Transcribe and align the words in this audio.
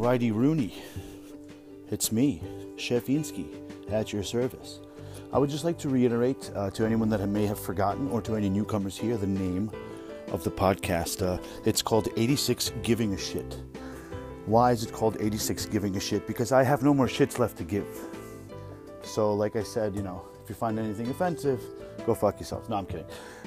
Alrighty, 0.00 0.34
Rooney. 0.34 0.82
It's 1.90 2.10
me, 2.10 2.42
Chef 2.78 3.04
Insky, 3.08 3.48
at 3.90 4.14
your 4.14 4.22
service. 4.22 4.80
I 5.30 5.36
would 5.36 5.50
just 5.50 5.62
like 5.62 5.76
to 5.80 5.90
reiterate 5.90 6.50
uh, 6.56 6.70
to 6.70 6.86
anyone 6.86 7.10
that 7.10 7.20
may 7.28 7.44
have 7.44 7.60
forgotten 7.60 8.08
or 8.08 8.22
to 8.22 8.34
any 8.34 8.48
newcomers 8.48 8.96
here 8.96 9.18
the 9.18 9.26
name 9.26 9.70
of 10.28 10.42
the 10.42 10.50
podcast. 10.50 11.20
Uh, 11.20 11.38
it's 11.66 11.82
called 11.82 12.08
86 12.16 12.72
Giving 12.82 13.12
a 13.12 13.18
Shit. 13.18 13.60
Why 14.46 14.72
is 14.72 14.84
it 14.84 14.90
called 14.90 15.18
86 15.20 15.66
Giving 15.66 15.94
a 15.96 16.00
Shit? 16.00 16.26
Because 16.26 16.50
I 16.50 16.62
have 16.62 16.82
no 16.82 16.94
more 16.94 17.06
shits 17.06 17.38
left 17.38 17.58
to 17.58 17.64
give. 17.64 17.86
So, 19.02 19.34
like 19.34 19.54
I 19.54 19.62
said, 19.62 19.94
you 19.94 20.02
know, 20.02 20.24
if 20.42 20.48
you 20.48 20.54
find 20.54 20.78
anything 20.78 21.10
offensive, 21.10 21.60
go 22.06 22.14
fuck 22.14 22.40
yourself. 22.40 22.70
No, 22.70 22.76
I'm 22.76 22.86
kidding. 22.86 23.04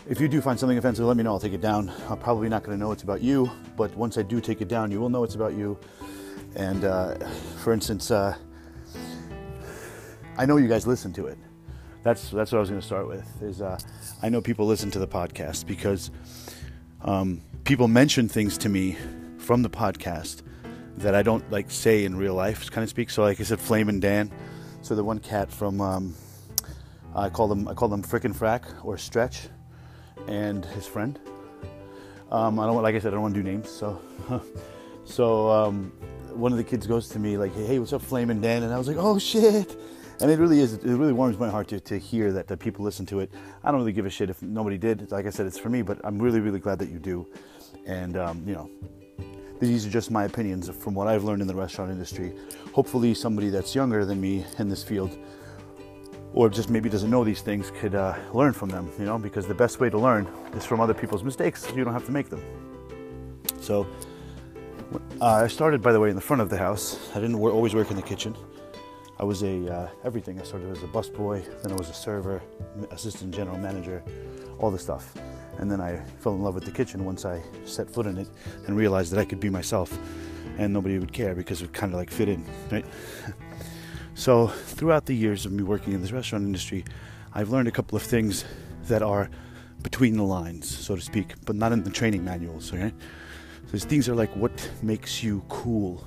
If 0.08 0.22
you 0.22 0.28
do 0.28 0.40
find 0.40 0.60
something 0.60 0.78
offensive, 0.78 1.06
let 1.06 1.18
me 1.18 1.24
know. 1.24 1.32
I'll 1.32 1.40
take 1.40 1.54
it 1.54 1.62
down. 1.62 1.92
I'm 2.10 2.20
probably 2.20 2.48
not 2.48 2.62
going 2.62 2.78
to 2.78 2.80
know 2.80 2.92
it's 2.92 3.02
about 3.02 3.22
you, 3.24 3.50
but 3.76 3.96
once 3.96 4.20
I 4.20 4.22
do 4.22 4.40
take 4.40 4.62
it 4.62 4.68
down, 4.68 4.92
you 4.92 5.00
will 5.00 5.10
know 5.10 5.24
it's 5.24 5.34
about 5.34 5.54
you. 5.54 5.80
And 6.56 6.84
uh, 6.84 7.16
for 7.64 7.74
instance, 7.74 8.12
uh, 8.12 8.36
I 10.38 10.46
know 10.46 10.58
you 10.58 10.68
guys 10.68 10.88
listen 10.88 11.14
to 11.14 11.28
it. 11.28 11.38
That's 12.04 12.30
that's 12.32 12.52
what 12.52 12.58
I 12.58 12.62
was 12.62 12.70
going 12.70 12.82
to 12.82 12.86
start 12.86 13.08
with. 13.08 13.42
Is 13.42 13.62
uh, 13.62 13.80
I 14.22 14.30
know 14.30 14.42
people 14.42 14.66
listen 14.66 14.92
to 14.92 15.00
the 15.00 15.08
podcast 15.08 15.66
because 15.66 16.12
um, 17.02 17.42
people 17.64 17.88
mention 17.88 18.28
things 18.28 18.58
to 18.60 18.70
me 18.70 18.98
from 19.38 19.62
the 19.62 19.70
podcast 19.70 20.42
that 20.98 21.16
I 21.16 21.24
don't 21.24 21.50
like 21.52 21.72
say 21.72 22.06
in 22.06 22.16
real 22.16 22.34
life, 22.34 22.70
kind 22.70 22.84
of 22.84 22.90
speak. 22.90 23.10
So, 23.10 23.24
like 23.24 23.40
I 23.40 23.44
said, 23.44 23.60
Flame 23.60 23.90
and 23.90 24.02
Dan. 24.02 24.32
So 24.82 24.96
the 24.96 25.04
one 25.04 25.20
cat 25.20 25.50
from 25.50 25.80
um, 25.80 26.16
I 27.16 27.30
call 27.30 27.48
them 27.48 27.68
I 27.68 27.74
call 27.74 27.88
them 27.88 28.04
Frick 28.04 28.26
and 28.26 28.36
Frack 28.36 28.64
or 28.84 28.98
Stretch 28.98 29.48
and 30.28 30.66
his 30.66 30.86
friend. 30.86 31.20
Um, 32.32 32.60
I 32.60 32.66
don't 32.66 32.82
like 32.82 32.96
I 32.96 33.00
said 33.00 33.10
I 33.10 33.12
don't 33.12 33.22
want 33.22 33.36
to 33.36 33.42
do 33.42 33.50
names, 33.50 33.70
so 33.70 34.02
so 35.06 35.50
um, 35.50 35.92
one 36.36 36.52
of 36.52 36.58
the 36.58 36.64
kids 36.64 36.88
goes 36.88 37.10
to 37.10 37.20
me 37.20 37.38
like, 37.38 37.54
"Hey, 37.56 37.80
what's 37.80 37.94
up, 37.94 38.02
Flame 38.02 38.30
and 38.30 38.42
Dan?" 38.42 38.64
And 38.64 38.74
I 38.74 38.78
was 38.78 38.88
like, 38.88 38.98
"Oh 39.00 39.18
shit!" 39.20 39.78
And 40.20 40.30
it 40.30 40.40
really 40.40 40.60
is. 40.60 40.74
It 40.74 40.84
really 40.84 41.14
warms 41.14 41.38
my 41.38 41.50
heart 41.50 41.68
to, 41.70 41.80
to 41.80 41.98
hear 41.98 42.32
that, 42.34 42.48
that 42.48 42.60
people 42.60 42.86
listen 42.86 43.06
to 43.08 43.20
it. 43.20 43.32
I 43.64 43.72
don't 43.72 43.80
really 43.80 43.94
give 43.94 44.06
a 44.06 44.10
shit 44.10 44.30
if 44.30 44.42
nobody 44.42 44.78
did. 44.78 45.12
Like 45.12 45.26
I 45.26 45.30
said, 45.30 45.46
it's 45.46 45.58
for 45.58 45.70
me, 45.70 45.82
but 45.82 46.00
I'm 46.04 46.20
really 46.20 46.40
really 46.40 46.60
glad 46.60 46.80
that 46.80 46.90
you 46.90 47.00
do. 47.00 47.28
And 47.86 48.18
um, 48.18 48.44
you 48.46 48.54
know, 48.54 48.70
these 49.60 49.86
are 49.86 49.90
just 49.90 50.12
my 50.12 50.26
opinions 50.26 50.70
from 50.70 50.94
what 50.94 51.08
I've 51.08 51.24
learned 51.24 51.42
in 51.42 51.48
the 51.48 51.56
restaurant 51.56 51.92
industry. 51.92 52.34
Hopefully, 52.74 53.14
somebody 53.14 53.50
that's 53.50 53.76
younger 53.76 54.06
than 54.06 54.20
me 54.22 54.46
in 54.60 54.70
this 54.70 54.84
field 54.84 55.18
or 56.34 56.50
just 56.50 56.70
maybe 56.70 56.90
doesn't 56.90 57.10
know 57.10 57.24
these 57.24 57.42
things 57.42 57.72
could 57.80 57.96
uh, 57.96 58.16
learn 58.34 58.54
from 58.54 58.70
them, 58.70 58.92
you 58.98 59.06
know, 59.06 59.20
because 59.20 59.48
the 59.48 59.54
best 59.54 59.80
way 59.80 59.90
to 59.90 59.98
learn 59.98 60.28
is 60.56 60.66
from 60.66 60.80
other 60.82 60.94
people's 60.94 61.24
mistakes. 61.24 61.72
You 61.76 61.84
don't 61.84 61.94
have 61.94 62.06
to 62.08 62.12
make 62.12 62.30
them. 62.30 62.42
So 63.62 63.88
uh, 65.24 65.44
I 65.46 65.48
started, 65.48 65.82
by 65.82 65.94
the 65.94 66.02
way, 66.02 66.10
in 66.10 66.16
the 66.16 66.22
front 66.22 66.42
of 66.42 66.50
the 66.50 66.58
house. 66.58 67.00
I 67.12 67.22
didn't 67.22 67.36
always 67.36 67.74
work 67.74 67.90
in 67.90 67.96
the 67.96 68.02
kitchen. 68.02 68.36
I 69.18 69.24
was 69.24 69.42
a 69.42 69.74
uh, 69.74 69.90
everything. 70.04 70.38
I 70.38 70.44
started 70.44 70.70
as 70.70 70.84
a 70.84 70.88
busboy, 70.88 71.46
then 71.62 71.72
I 71.72 71.76
was 71.76 71.90
a 71.90 71.94
server, 71.94 72.42
assistant 72.92 73.34
general 73.34 73.58
manager, 73.58 74.04
all 74.60 74.70
the 74.70 74.78
stuff. 74.78 75.14
And 75.60 75.72
then 75.72 75.80
I 75.80 76.04
fell 76.20 76.36
in 76.36 76.42
love 76.42 76.56
with 76.56 76.66
the 76.66 76.72
kitchen 76.72 77.06
once 77.06 77.24
I 77.24 77.42
set 77.64 77.90
foot 77.90 78.06
in 78.06 78.18
it 78.18 78.28
and 78.68 78.76
realized 78.76 79.14
that 79.14 79.20
I 79.20 79.24
could 79.24 79.40
be 79.40 79.50
myself 79.50 79.98
and 80.58 80.74
nobody 80.74 81.00
would 81.00 81.14
care 81.14 81.36
because 81.36 81.62
it 81.62 81.72
kind 81.72 81.94
of 81.94 82.00
like 82.00 82.12
fit 82.12 82.28
in, 82.28 82.46
right? 82.70 82.86
So, 84.16 84.46
throughout 84.46 85.08
the 85.08 85.16
years 85.16 85.48
of 85.48 85.52
me 85.52 85.64
working 85.64 85.94
in 85.94 86.02
this 86.02 86.12
restaurant 86.12 86.46
industry, 86.46 86.86
I've 87.34 87.50
learned 87.50 87.68
a 87.68 87.72
couple 87.72 87.96
of 87.96 88.04
things 88.04 88.46
that 88.84 89.02
are 89.02 89.28
between 89.82 90.18
the 90.18 90.24
lines, 90.24 90.70
so 90.70 90.96
to 90.96 91.02
speak, 91.02 91.34
but 91.46 91.56
not 91.56 91.72
in 91.72 91.82
the 91.82 91.90
training 91.90 92.24
manuals. 92.24 92.72
Okay, 92.72 92.94
so 93.66 93.72
these 93.72 93.86
things 93.86 94.10
are 94.10 94.16
like 94.16 94.36
what 94.36 94.70
makes 94.82 95.24
you 95.24 95.44
cool 95.50 96.06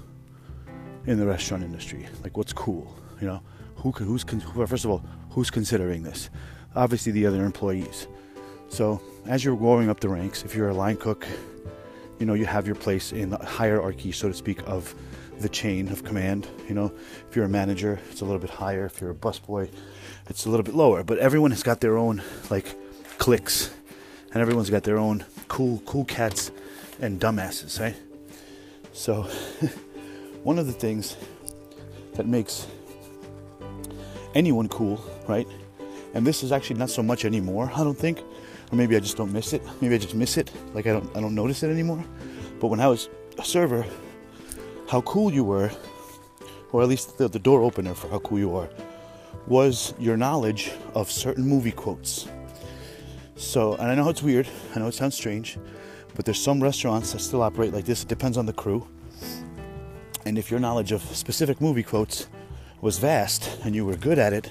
in 1.07 1.19
the 1.19 1.27
restaurant 1.27 1.63
industry. 1.63 2.07
Like 2.23 2.37
what's 2.37 2.53
cool, 2.53 2.95
you 3.21 3.27
know? 3.27 3.41
Who 3.77 3.93
who's 3.93 4.25
first 4.25 4.85
of 4.85 4.91
all 4.91 5.05
who's 5.31 5.51
considering 5.51 6.03
this? 6.03 6.31
Obviously, 6.75 7.13
the 7.13 7.27
other 7.27 7.45
employees. 7.45 8.09
So 8.69 9.01
as 9.27 9.45
you're 9.45 9.57
growing 9.57 9.89
up 9.89 10.01
the 10.01 10.09
ranks, 10.09 10.45
if 10.45 10.55
you're 10.55 10.69
a 10.69 10.75
line 10.75 10.97
cook, 10.97 11.27
you 12.19 12.27
know 12.27 12.35
you 12.35 12.47
have 12.47 12.67
your 12.67 12.77
place 12.77 13.13
in 13.13 13.31
the 13.31 13.39
hierarchy, 13.39 14.13
so 14.13 14.29
to 14.29 14.35
speak, 14.35 14.61
of 14.67 14.95
the 15.41 15.49
chain 15.49 15.89
of 15.89 16.05
command. 16.05 16.47
You 16.69 16.75
know, 16.75 16.93
if 17.29 17.37
you're 17.37 17.45
a 17.45 17.49
manager, 17.49 18.01
it's 18.11 18.23
a 18.23 18.25
little 18.25 18.41
bit 18.41 18.51
higher. 18.51 18.87
If 18.87 19.01
you're 19.01 19.11
a 19.11 19.15
busboy, 19.15 19.71
it's 20.29 20.47
a 20.47 20.51
little 20.51 20.65
bit 20.65 20.75
lower. 20.75 21.05
But 21.05 21.19
everyone 21.19 21.51
has 21.51 21.63
got 21.63 21.81
their 21.81 21.97
own 21.97 22.23
like 22.51 22.75
cliques, 23.19 23.71
and 24.33 24.41
everyone's 24.41 24.71
got 24.71 24.83
their 24.83 24.99
own 24.99 25.25
cool, 25.49 25.83
cool 25.87 26.05
cats 26.05 26.51
and 27.01 27.21
dumbasses, 27.21 27.81
right? 27.81 27.97
So, 28.93 29.23
one 30.43 30.59
of 30.59 30.67
the 30.67 30.73
things 30.73 31.17
that 32.15 32.27
makes 32.27 32.67
anyone 34.35 34.69
cool, 34.69 35.03
right? 35.29 35.47
And 36.15 36.27
this 36.27 36.43
is 36.43 36.53
actually 36.53 36.79
not 36.79 36.91
so 36.91 37.03
much 37.03 37.25
anymore, 37.25 37.71
I 37.75 37.85
don't 37.85 37.99
think. 37.99 38.21
Or 38.73 38.77
maybe 38.77 38.97
I 38.97 39.01
just 39.01 39.17
don't 39.17 39.33
miss 39.33 39.53
it. 39.53 39.63
Maybe 39.81 39.95
I 39.95 39.99
just 39.99 40.15
miss 40.15 40.37
it. 40.37 40.51
Like 40.75 40.87
I 40.87 40.93
don't 40.93 41.17
I 41.17 41.21
don't 41.21 41.35
notice 41.35 41.63
it 41.63 41.71
anymore. 41.71 42.05
But 42.59 42.69
when 42.69 42.81
I 42.81 42.89
was 42.89 43.09
a 43.39 43.45
server, 43.45 43.85
how 44.89 45.03
cool 45.03 45.33
you 45.33 45.45
were, 45.45 45.71
or 46.73 46.83
at 46.83 46.89
least 46.89 47.19
the, 47.19 47.29
the 47.29 47.39
door 47.39 47.63
opener 47.63 47.95
for 47.95 48.09
how 48.09 48.19
cool 48.21 48.39
you 48.39 48.57
are, 48.57 48.69
was 49.47 49.95
your 49.99 50.17
knowledge 50.17 50.73
of 50.95 51.11
certain 51.11 51.47
movie 51.47 51.73
quotes. 51.73 52.29
So, 53.37 53.75
and 53.75 53.91
I 53.91 53.95
know 53.95 54.09
it's 54.09 54.23
weird, 54.23 54.49
I 54.75 54.79
know 54.79 54.89
it 54.89 54.95
sounds 54.95 55.15
strange, 55.15 55.59
but 56.17 56.25
there's 56.25 56.43
some 56.43 56.63
restaurants 56.63 57.13
that 57.13 57.21
still 57.21 57.43
operate 57.43 57.73
like 57.73 57.85
this. 57.85 58.03
It 58.03 58.09
depends 58.09 58.39
on 58.39 58.47
the 58.47 58.53
crew. 58.53 58.89
And 60.25 60.39
if 60.39 60.51
your 60.51 60.59
knowledge 60.59 60.91
of 60.91 61.03
specific 61.03 61.61
movie 61.61 61.83
quotes 61.83 62.27
was 62.81 62.99
vast 62.99 63.59
and 63.65 63.75
you 63.75 63.85
were 63.85 63.97
good 63.97 64.19
at 64.19 64.33
it, 64.33 64.51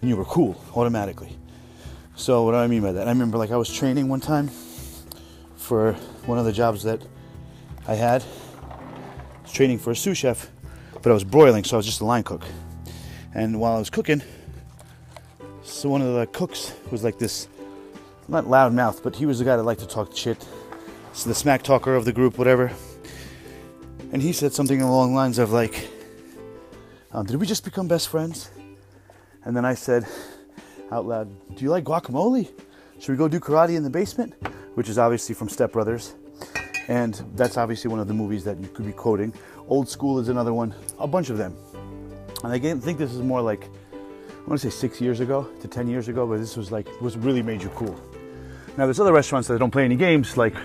then 0.00 0.08
you 0.08 0.16
were 0.16 0.24
cool 0.24 0.60
automatically. 0.74 1.36
So, 2.16 2.44
what 2.44 2.52
do 2.52 2.56
I 2.58 2.66
mean 2.66 2.82
by 2.82 2.92
that? 2.92 3.06
I 3.06 3.10
remember 3.10 3.38
like 3.38 3.50
I 3.50 3.56
was 3.56 3.72
training 3.72 4.08
one 4.08 4.20
time 4.20 4.50
for 5.56 5.92
one 6.26 6.38
of 6.38 6.44
the 6.44 6.52
jobs 6.52 6.82
that 6.82 7.00
I 7.86 7.94
had, 7.94 8.24
training 9.50 9.78
for 9.78 9.92
a 9.92 9.96
sous 9.96 10.18
chef, 10.18 10.50
but 10.94 11.10
I 11.10 11.12
was 11.12 11.24
broiling, 11.24 11.64
so 11.64 11.76
I 11.76 11.78
was 11.78 11.86
just 11.86 12.00
a 12.00 12.04
line 12.04 12.22
cook. 12.22 12.44
And 13.34 13.60
while 13.60 13.74
I 13.74 13.78
was 13.78 13.90
cooking, 13.90 14.22
so 15.62 15.88
one 15.88 16.02
of 16.02 16.14
the 16.14 16.26
cooks 16.26 16.74
was 16.90 17.04
like 17.04 17.18
this, 17.18 17.48
not 18.28 18.48
loud 18.48 18.72
mouth, 18.72 19.02
but 19.02 19.16
he 19.16 19.26
was 19.26 19.38
the 19.38 19.44
guy 19.44 19.56
that 19.56 19.62
liked 19.62 19.80
to 19.80 19.86
talk 19.86 20.14
shit. 20.16 20.46
So 21.14 21.28
the 21.28 21.34
smack 21.34 21.62
talker 21.62 21.94
of 21.94 22.04
the 22.04 22.12
group, 22.12 22.38
whatever. 22.38 22.72
And 24.12 24.20
he 24.22 24.32
said 24.32 24.52
something 24.52 24.80
along 24.80 25.10
the 25.10 25.16
lines 25.16 25.38
of 25.38 25.52
like, 25.52 25.88
um, 27.12 27.26
"Did 27.26 27.36
we 27.36 27.46
just 27.46 27.64
become 27.64 27.86
best 27.86 28.08
friends?" 28.08 28.50
And 29.44 29.56
then 29.56 29.64
I 29.64 29.74
said 29.74 30.06
out 30.90 31.06
loud, 31.06 31.28
"Do 31.54 31.64
you 31.64 31.70
like 31.70 31.84
guacamole? 31.84 32.50
Should 32.98 33.12
we 33.12 33.16
go 33.16 33.28
do 33.28 33.40
karate 33.40 33.76
in 33.76 33.82
the 33.82 33.90
basement?" 33.90 34.34
Which 34.74 34.88
is 34.88 34.98
obviously 34.98 35.34
from 35.34 35.48
Step 35.48 35.72
Brothers. 35.72 36.14
And 36.88 37.14
that's 37.36 37.56
obviously 37.56 37.90
one 37.90 38.00
of 38.00 38.08
the 38.08 38.14
movies 38.14 38.42
that 38.44 38.58
you 38.58 38.68
could 38.68 38.86
be 38.86 38.92
quoting. 38.92 39.32
Old 39.68 39.88
School 39.88 40.18
is 40.18 40.28
another 40.28 40.52
one, 40.52 40.74
a 40.98 41.06
bunch 41.06 41.30
of 41.30 41.38
them. 41.38 41.54
And 42.42 42.52
I 42.52 42.58
think 42.58 42.98
this 42.98 43.12
is 43.12 43.20
more 43.20 43.40
like, 43.40 43.68
I 43.92 44.48
want 44.48 44.60
to 44.60 44.70
say 44.70 44.76
six 44.76 45.00
years 45.00 45.20
ago 45.20 45.46
to 45.60 45.68
10 45.68 45.86
years 45.86 46.08
ago, 46.08 46.26
but 46.26 46.38
this 46.38 46.56
was 46.56 46.72
like, 46.72 46.88
was 47.00 47.16
really 47.16 47.42
made 47.42 47.62
you 47.62 47.68
cool. 47.70 47.96
Now, 48.76 48.86
there's 48.86 48.98
other 48.98 49.12
restaurants 49.12 49.46
that 49.48 49.58
don't 49.58 49.70
play 49.70 49.84
any 49.84 49.94
games, 49.94 50.36
like, 50.36 50.56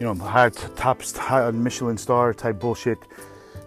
you 0.00 0.06
know, 0.06 0.14
high, 0.14 0.50
top 0.50 1.02
high 1.02 1.50
Michelin 1.50 1.98
star 1.98 2.34
type 2.34 2.60
bullshit, 2.60 2.98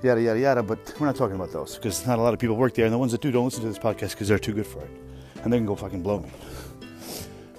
yada, 0.04 0.22
yada, 0.22 0.40
yada, 0.40 0.64
but 0.64 0.94
we're 1.00 1.08
not 1.08 1.16
talking 1.16 1.36
about 1.36 1.52
those 1.52 1.76
because 1.76 2.06
not 2.06 2.20
a 2.20 2.22
lot 2.22 2.34
of 2.34 2.40
people 2.40 2.56
work 2.56 2.74
there. 2.74 2.86
And 2.86 2.94
the 2.94 2.98
ones 2.98 3.12
that 3.12 3.22
do 3.22 3.32
don't 3.32 3.46
listen 3.46 3.62
to 3.62 3.68
this 3.68 3.80
podcast 3.80 4.12
because 4.12 4.28
they're 4.28 4.40
too 4.40 4.54
good 4.54 4.68
for 4.68 4.82
it. 4.82 4.92
And 5.44 5.52
they 5.52 5.58
can 5.58 5.66
go 5.66 5.76
fucking 5.76 6.04
blow 6.04 6.20
me. 6.20 6.30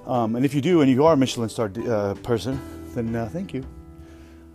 Um, 0.07 0.37
and 0.37 0.45
if 0.45 0.55
you 0.55 0.61
do 0.61 0.81
and 0.81 0.91
you 0.91 1.05
are 1.05 1.15
a 1.15 1.17
Michelin 1.17 1.49
star 1.49 1.71
uh, 1.89 2.15
person, 2.23 2.61
then 2.95 3.15
uh, 3.15 3.29
thank 3.33 3.55
you 3.55 3.65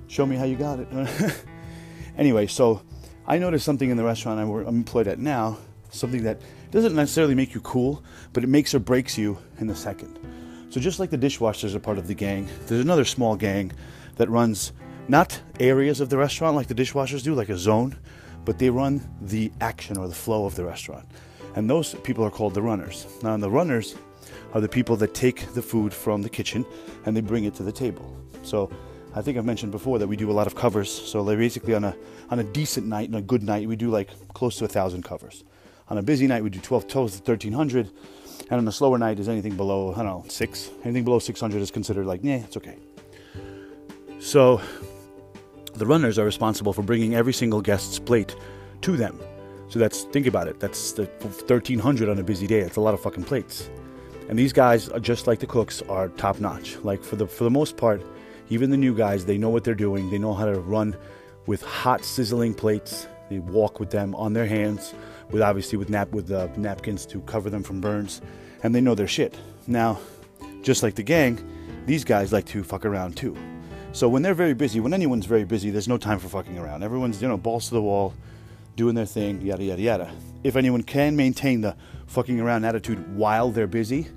show 0.07 0.25
me 0.25 0.35
how 0.35 0.45
you 0.45 0.55
got 0.55 0.79
it. 0.79 0.87
anyway, 2.17 2.47
so 2.47 2.81
I 3.27 3.37
noticed 3.37 3.65
something 3.65 3.89
in 3.89 3.97
the 3.97 4.03
restaurant 4.03 4.39
I'm 4.39 4.67
employed 4.67 5.07
at 5.07 5.19
now, 5.19 5.57
something 5.89 6.23
that 6.23 6.41
doesn't 6.71 6.95
necessarily 6.95 7.35
make 7.35 7.53
you 7.53 7.61
cool, 7.61 8.03
but 8.33 8.43
it 8.43 8.47
makes 8.47 8.73
or 8.73 8.79
breaks 8.79 9.17
you 9.17 9.37
in 9.59 9.69
a 9.69 9.75
second. 9.75 10.19
So 10.69 10.79
just 10.79 10.99
like 10.99 11.09
the 11.09 11.17
dishwashers 11.17 11.73
are 11.75 11.79
part 11.79 11.97
of 11.97 12.07
the 12.07 12.13
gang, 12.13 12.47
there's 12.67 12.81
another 12.81 13.05
small 13.05 13.35
gang 13.35 13.71
that 14.15 14.29
runs 14.29 14.73
not 15.07 15.39
areas 15.59 15.99
of 15.99 16.09
the 16.09 16.17
restaurant 16.17 16.55
like 16.55 16.67
the 16.67 16.75
dishwashers 16.75 17.23
do, 17.23 17.35
like 17.35 17.49
a 17.49 17.57
zone, 17.57 17.97
but 18.43 18.59
they 18.59 18.69
run 18.69 19.07
the 19.21 19.51
action 19.61 19.97
or 19.97 20.07
the 20.07 20.15
flow 20.15 20.45
of 20.45 20.55
the 20.55 20.63
restaurant. 20.63 21.05
And 21.55 21.69
those 21.69 21.95
people 21.95 22.23
are 22.23 22.31
called 22.31 22.53
the 22.53 22.61
runners. 22.61 23.07
Now, 23.23 23.37
the 23.37 23.49
runners 23.49 23.95
are 24.53 24.61
the 24.61 24.69
people 24.69 24.95
that 24.97 25.13
take 25.13 25.53
the 25.53 25.61
food 25.61 25.93
from 25.93 26.21
the 26.21 26.29
kitchen 26.29 26.65
and 27.05 27.15
they 27.15 27.21
bring 27.21 27.45
it 27.45 27.55
to 27.55 27.63
the 27.63 27.71
table. 27.71 28.15
So 28.43 28.71
I 29.13 29.21
think 29.21 29.37
I've 29.37 29.45
mentioned 29.45 29.71
before 29.71 29.99
that 29.99 30.07
we 30.07 30.15
do 30.15 30.29
a 30.29 30.33
lot 30.33 30.47
of 30.47 30.55
covers. 30.55 30.91
So 30.91 31.23
basically 31.23 31.73
on 31.73 31.83
a 31.83 31.95
on 32.29 32.39
a 32.39 32.43
decent 32.43 32.87
night 32.87 33.09
and 33.09 33.17
a 33.17 33.21
good 33.21 33.43
night, 33.43 33.67
we 33.67 33.75
do 33.75 33.89
like 33.89 34.09
close 34.33 34.57
to 34.57 34.65
a 34.65 34.67
thousand 34.67 35.03
covers. 35.03 35.43
On 35.87 35.97
a 35.97 36.01
busy 36.01 36.25
night, 36.25 36.43
we 36.43 36.49
do 36.49 36.59
12, 36.59 36.87
12 36.87 37.11
to 37.11 37.17
1300. 37.17 37.91
And 38.49 38.59
on 38.59 38.67
a 38.67 38.71
slower 38.71 38.97
night, 38.97 39.19
is 39.19 39.29
anything 39.29 39.55
below, 39.55 39.93
I 39.93 39.97
don't 39.97 40.05
know, 40.05 40.25
six. 40.27 40.69
Anything 40.83 41.03
below 41.03 41.19
600 41.19 41.61
is 41.61 41.71
considered 41.71 42.05
like, 42.05 42.21
yeah, 42.23 42.37
it's 42.37 42.57
okay. 42.57 42.77
So 44.25 44.59
The 45.75 45.85
runners 45.85 46.17
are 46.17 46.25
responsible 46.25 46.73
for 46.73 46.81
bringing 46.81 47.13
every 47.13 47.33
single 47.33 47.61
guest's 47.61 47.99
plate 47.99 48.35
to 48.81 48.97
them. 48.97 49.19
So 49.67 49.77
that's 49.77 50.03
think 50.05 50.25
about 50.25 50.47
it. 50.47 50.59
That's 50.59 50.93
the 50.93 51.05
1300 51.05 52.09
on 52.09 52.17
a 52.17 52.23
busy 52.23 52.47
day. 52.47 52.61
That's 52.61 52.77
a 52.77 52.81
lot 52.81 52.95
of 52.95 53.01
fucking 53.01 53.25
plates. 53.25 53.69
And 54.27 54.39
these 54.39 54.51
guys, 54.51 54.89
are 54.89 54.99
just 54.99 55.27
like 55.27 55.39
the 55.39 55.45
cooks, 55.45 55.83
are 55.89 56.07
top 56.09 56.39
notch. 56.39 56.77
Like 56.77 57.03
for 57.03 57.17
the 57.17 57.27
for 57.27 57.43
the 57.43 57.51
most 57.51 57.77
part, 57.77 58.01
even 58.49 58.71
the 58.71 58.77
new 58.77 58.95
guys, 58.95 59.25
they 59.25 59.37
know 59.37 59.49
what 59.49 59.63
they're 59.63 59.75
doing. 59.75 60.09
They 60.09 60.17
know 60.17 60.33
how 60.33 60.45
to 60.45 60.59
run 60.59 60.95
with 61.45 61.61
hot 61.61 62.03
sizzling 62.03 62.55
plates. 62.55 63.07
They 63.29 63.39
walk 63.39 63.79
with 63.79 63.91
them 63.91 64.15
on 64.15 64.33
their 64.33 64.47
hands, 64.47 64.95
with 65.29 65.43
obviously 65.43 65.77
with 65.77 65.89
nap 65.89 66.09
with 66.13 66.31
uh, 66.31 66.47
napkins 66.57 67.05
to 67.07 67.21
cover 67.21 67.51
them 67.51 67.61
from 67.61 67.79
burns, 67.79 68.21
and 68.63 68.73
they 68.73 68.81
know 68.81 68.95
their 68.95 69.07
shit. 69.07 69.37
Now, 69.67 69.99
just 70.63 70.81
like 70.81 70.95
the 70.95 71.03
gang, 71.03 71.37
these 71.85 72.03
guys 72.03 72.33
like 72.33 72.45
to 72.45 72.63
fuck 72.63 72.85
around 72.85 73.17
too. 73.17 73.37
So 73.95 74.09
when 74.09 74.23
they're 74.23 74.33
very 74.33 74.53
busy, 74.53 74.81
when 74.81 74.93
anyone's 74.93 75.25
very 75.25 75.45
busy, 75.45 75.69
there's 75.69 75.87
no 75.87 75.97
time 75.97 76.19
for 76.19 76.27
fucking 76.27 76.57
around. 76.57 76.83
Everyone's 76.83 77.21
you 77.21 77.29
know 77.29 77.37
balls 77.37 77.69
to 77.69 77.75
the 77.75 77.81
wall, 77.81 78.13
doing 78.75 78.93
their 78.93 79.05
thing, 79.05 79.39
yada 79.39 79.63
yada 79.63 79.81
yada. 79.81 80.11
If 80.43 80.57
anyone 80.57 80.83
can 80.83 81.15
maintain 81.15 81.61
the 81.61 81.77
fucking 82.07 82.41
around 82.41 82.65
attitude 82.65 83.15
while 83.15 83.51
they're 83.51 83.67
busy, 83.67 84.09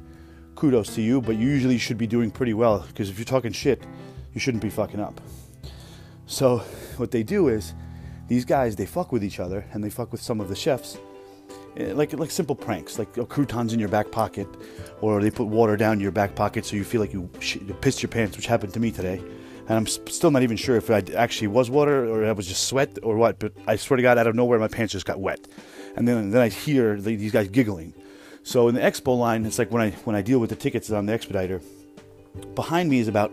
kudos 0.57 0.97
to 0.97 1.01
you. 1.01 1.21
But 1.21 1.37
you 1.37 1.47
usually 1.47 1.79
should 1.79 1.97
be 1.97 2.09
doing 2.09 2.33
pretty 2.33 2.55
well 2.55 2.85
because 2.89 3.09
if 3.09 3.19
you're 3.21 3.25
talking 3.25 3.53
shit, 3.53 3.81
you 4.35 4.41
shouldn't 4.41 4.65
be 4.65 4.69
fucking 4.69 4.99
up. 4.99 5.21
So 6.27 6.59
what 6.97 7.13
they 7.13 7.23
do 7.23 7.47
is 7.47 7.73
these 8.27 8.45
guys 8.45 8.75
they 8.75 8.85
fuck 8.85 9.13
with 9.13 9.23
each 9.23 9.39
other 9.39 9.65
and 9.73 9.85
they 9.85 9.91
fuck 9.91 10.11
with 10.11 10.21
some 10.21 10.41
of 10.41 10.49
the 10.49 10.57
chefs 10.57 10.99
eh, 11.77 11.93
like 11.93 12.13
like 12.15 12.33
simple 12.33 12.57
pranks 12.57 12.99
like 12.99 13.13
croutons 13.29 13.73
in 13.73 13.79
your 13.79 13.89
back 13.89 14.11
pocket 14.11 14.49
or 15.01 15.23
they 15.23 15.31
put 15.31 15.47
water 15.47 15.77
down 15.77 16.01
your 16.01 16.11
back 16.11 16.35
pocket 16.35 16.67
so 16.67 16.75
you 16.75 16.83
feel 16.83 17.01
like 17.01 17.13
you, 17.13 17.31
sh- 17.39 17.59
you 17.65 17.75
pissed 17.75 18.03
your 18.03 18.11
pants 18.11 18.37
which 18.37 18.47
happened 18.47 18.75
to 18.75 18.81
me 18.81 18.91
today 18.91 19.23
and 19.69 19.77
I'm 19.77 19.87
still 19.87 20.31
not 20.31 20.43
even 20.43 20.57
sure 20.57 20.77
if 20.77 20.91
it 20.91 21.11
actually 21.11 21.49
was 21.49 21.71
water 21.71 22.09
or 22.09 22.25
it 22.25 22.37
was 22.37 22.47
just 22.47 22.65
sweat 22.65 22.99
or 23.03 23.17
what 23.17 23.39
but 23.39 23.53
I 23.67 23.77
swear 23.77 23.97
to 23.97 24.03
God 24.03 24.19
out 24.19 24.27
of 24.27 24.35
nowhere 24.35 24.59
my 24.59 24.69
pants 24.69 24.93
just 24.93 25.07
got 25.07 25.21
wet 25.21 25.47
and 25.97 26.09
then 26.09 26.31
then 26.31 26.43
I 26.43 26.49
hear 26.49 27.01
these 27.01 27.33
guys 27.33 27.49
giggling 27.49 27.95
so 28.43 28.69
in 28.69 28.75
the 28.75 28.81
expo 28.81 29.19
line 29.19 29.45
it's 29.45 29.59
like 29.59 29.71
when 29.71 29.83
I 29.83 29.91
when 30.05 30.17
I 30.17 30.23
deal 30.23 30.39
with 30.39 30.51
the 30.51 30.57
tickets 30.57 30.91
on 30.91 31.07
the 31.07 31.13
expediter 31.13 31.61
behind 32.55 32.91
me 32.91 32.99
is 32.99 33.09
about 33.09 33.33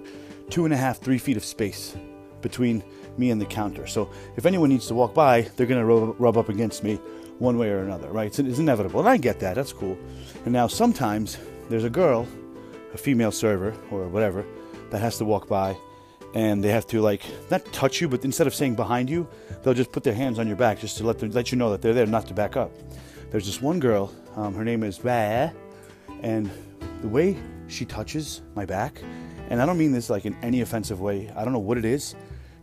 two 0.50 0.66
and 0.66 0.74
a 0.74 0.78
half 0.78 1.00
three 1.00 1.18
feet 1.18 1.38
of 1.38 1.46
space 1.46 1.96
between 2.42 2.84
me 3.18 3.32
and 3.32 3.42
the 3.42 3.46
counter. 3.46 3.88
So 3.88 4.10
if 4.38 4.46
anyone 4.46 4.70
needs 4.70 4.88
to 4.88 4.94
walk 4.94 5.14
by, 5.14 5.42
they're 5.56 5.66
to 5.66 5.86
rub, 5.86 6.20
rub, 6.20 6.38
up 6.38 6.50
against 6.50 6.84
me 6.84 6.96
one 7.40 7.58
way 7.58 7.70
or 7.70 7.80
another, 7.80 8.10
right? 8.10 8.28
It's, 8.28 8.40
it's 8.40 8.60
inevitable. 8.60 9.00
And 9.00 9.10
I 9.10 9.18
get 9.18 9.40
that. 9.40 9.56
That's 9.56 9.74
cool. 9.74 9.98
And 10.44 10.54
now 10.54 10.68
sometimes 10.68 11.38
there's 11.70 11.84
a 11.84 11.90
girl, 11.90 12.28
a 12.94 12.98
female 12.98 13.32
server 13.32 13.74
or 13.92 14.08
whatever, 14.08 14.46
that 14.92 15.00
has 15.00 15.18
to 15.18 15.26
walk 15.26 15.48
by 15.48 15.76
and 16.36 16.64
they 16.64 16.70
have 16.70 16.86
to 16.88 17.02
like 17.02 17.24
not 17.50 17.66
touch 17.74 18.00
you, 18.00 18.08
but 18.08 18.24
instead 18.24 18.46
of 18.46 18.54
saying 18.54 18.76
behind 18.76 19.10
you, 19.10 19.28
they'll 19.64 19.74
just 19.74 19.92
put 19.92 20.04
their 20.04 20.14
hands 20.14 20.38
on 20.38 20.48
your 20.48 20.56
back 20.56 20.80
just 20.80 20.98
to 20.98 21.04
let 21.04 21.18
them, 21.18 21.32
let 21.32 21.52
you 21.52 21.58
know 21.58 21.72
that 21.72 21.82
they're 21.82 21.94
there, 21.94 22.06
not 22.06 22.28
to 22.28 22.34
back 22.34 22.56
up. 22.56 22.72
There's 23.32 23.48
this 23.48 23.62
one 23.62 23.80
girl, 23.80 24.14
um, 24.36 24.54
her 24.54 24.64
name 24.64 24.84
is 24.84 25.00
Ba, 25.00 25.52
and 26.22 26.52
the 27.02 27.08
way 27.08 27.36
she 27.68 27.86
touches 27.86 28.44
my 28.54 28.66
back, 28.66 29.02
and 29.50 29.60
I 29.60 29.66
don't 29.66 29.78
mean 29.78 29.92
this 29.92 30.12
like 30.12 30.26
in 30.26 30.38
any 30.44 30.62
offensive 30.62 31.02
way. 31.02 31.32
I 31.36 31.44
don't 31.44 31.54
know 31.54 31.60
what 31.60 31.80
it 31.80 31.86
is 31.86 32.16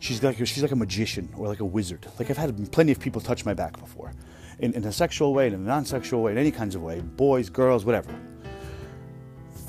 she's 0.03 0.23
like 0.23 0.37
she's 0.39 0.63
like 0.63 0.73
a 0.73 0.77
magician 0.77 1.29
or 1.37 1.47
like 1.47 1.61
a 1.61 1.65
wizard. 1.65 2.07
Like 2.19 2.29
I've 2.29 2.37
had 2.37 2.73
plenty 2.73 2.93
of 2.93 3.01
people 3.01 3.21
touch 3.21 3.45
my 3.47 3.55
back 3.55 3.79
before, 3.79 4.13
in, 4.59 4.75
in 4.75 4.85
a 4.85 4.93
sexual 4.93 5.33
way, 5.33 5.47
in 5.47 5.55
a 5.55 5.59
non-sexual 5.59 6.23
way, 6.23 6.33
in 6.33 6.39
any 6.39 6.51
kinds 6.51 6.75
of 6.75 6.83
way, 6.83 7.01
boys, 7.01 7.49
girls, 7.49 7.85
whatever. 7.85 8.13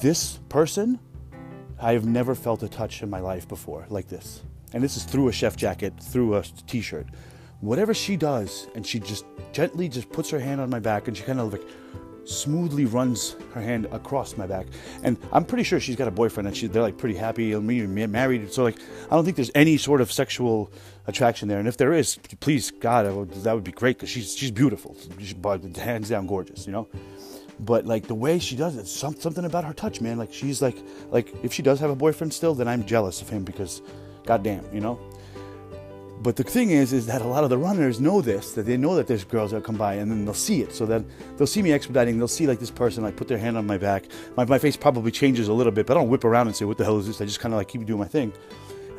This 0.01 0.39
person, 0.50 1.00
I 1.79 1.93
have 1.93 2.05
never 2.05 2.35
felt 2.35 2.63
a 2.63 2.69
touch 2.69 3.03
in 3.03 3.09
my 3.09 3.19
life 3.19 3.47
before 3.47 3.85
like 3.89 4.07
this, 4.07 4.43
and 4.73 4.83
this 4.83 4.97
is 4.97 5.03
through 5.03 5.27
a 5.27 5.31
chef 5.33 5.55
jacket, 5.55 5.93
through 6.01 6.35
a 6.35 6.43
t-shirt. 6.67 7.07
Whatever 7.61 7.93
she 7.93 8.17
does, 8.17 8.67
and 8.75 8.85
she 8.85 8.99
just 8.99 9.25
gently 9.53 9.87
just 9.87 10.11
puts 10.11 10.29
her 10.29 10.39
hand 10.39 10.59
on 10.59 10.69
my 10.69 10.79
back, 10.79 11.07
and 11.07 11.15
she 11.15 11.23
kind 11.23 11.39
of 11.39 11.51
like 11.51 11.63
smoothly 12.25 12.85
runs 12.85 13.35
her 13.53 13.61
hand 13.61 13.87
across 13.91 14.37
my 14.37 14.47
back. 14.47 14.67
And 15.03 15.17
I'm 15.31 15.45
pretty 15.45 15.63
sure 15.63 15.79
she's 15.79 15.95
got 15.95 16.07
a 16.07 16.11
boyfriend 16.11 16.47
and 16.47 16.55
she, 16.55 16.67
they're 16.67 16.81
like 16.81 16.97
pretty 16.97 17.15
happy 17.15 17.53
and 17.53 18.11
married. 18.11 18.53
So 18.53 18.63
like, 18.63 18.79
I 19.05 19.15
don't 19.15 19.25
think 19.25 19.35
there's 19.35 19.51
any 19.55 19.77
sort 19.77 20.01
of 20.01 20.11
sexual 20.11 20.71
attraction 21.07 21.47
there. 21.47 21.59
And 21.59 21.67
if 21.67 21.77
there 21.77 21.93
is, 21.93 22.17
please 22.39 22.71
God, 22.71 23.13
would, 23.13 23.31
that 23.31 23.53
would 23.53 23.63
be 23.63 23.71
great 23.71 23.97
because 23.97 24.09
she's 24.09 24.35
she's 24.35 24.51
beautiful, 24.51 24.95
she's 25.19 25.35
hands 25.75 26.09
down 26.09 26.27
gorgeous, 26.27 26.65
you 26.65 26.71
know. 26.71 26.87
But 27.59 27.85
like 27.85 28.07
the 28.07 28.15
way 28.15 28.39
she 28.39 28.55
does 28.55 28.75
it, 28.75 28.88
some, 28.88 29.15
something 29.15 29.45
about 29.45 29.63
her 29.63 29.73
touch, 29.73 30.01
man. 30.01 30.17
Like 30.17 30.33
she's 30.33 30.61
like 30.61 30.77
like 31.11 31.33
if 31.44 31.53
she 31.53 31.61
does 31.61 31.79
have 31.79 31.89
a 31.89 31.95
boyfriend 31.95 32.33
still, 32.33 32.53
then 32.53 32.67
I'm 32.67 32.85
jealous 32.85 33.21
of 33.21 33.29
him 33.29 33.44
because, 33.44 33.81
goddamn, 34.25 34.65
you 34.73 34.81
know. 34.81 35.00
But 36.23 36.38
the 36.38 36.44
thing 36.44 36.71
is, 36.71 36.94
is 36.94 37.05
that 37.07 37.21
a 37.21 37.27
lot 37.27 37.44
of 37.44 37.50
the 37.50 37.57
runners 37.57 38.00
know 38.00 38.21
this, 38.21 38.53
that 38.53 38.65
they 38.65 38.77
know 38.77 38.95
that 38.95 39.07
there's 39.07 39.25
girls 39.25 39.51
that 39.51 39.65
come 39.65 39.75
by, 39.75 39.95
and 39.95 40.09
then 40.09 40.23
they'll 40.23 40.33
see 40.33 40.61
it. 40.61 40.73
So 40.73 40.85
then 40.85 41.05
they'll 41.35 41.45
see 41.45 41.61
me 41.61 41.73
expediting. 41.73 42.17
They'll 42.17 42.29
see 42.29 42.47
like 42.47 42.59
this 42.59 42.71
person, 42.71 43.03
like 43.03 43.17
put 43.17 43.27
their 43.27 43.38
hand 43.38 43.57
on 43.57 43.67
my 43.67 43.77
back. 43.77 44.05
My, 44.38 44.45
my 44.45 44.57
face 44.57 44.77
probably 44.77 45.11
changes 45.11 45.50
a 45.50 45.53
little 45.53 45.73
bit, 45.73 45.85
but 45.85 45.97
I 45.97 46.00
don't 46.00 46.09
whip 46.09 46.23
around 46.23 46.47
and 46.47 46.55
say, 46.55 46.63
"What 46.63 46.77
the 46.77 46.85
hell 46.85 46.97
is 46.97 47.07
this?" 47.07 47.19
I 47.19 47.25
just 47.25 47.41
kind 47.41 47.53
of 47.53 47.57
like 47.57 47.67
keep 47.67 47.85
doing 47.85 48.00
my 48.00 48.07
thing. 48.07 48.31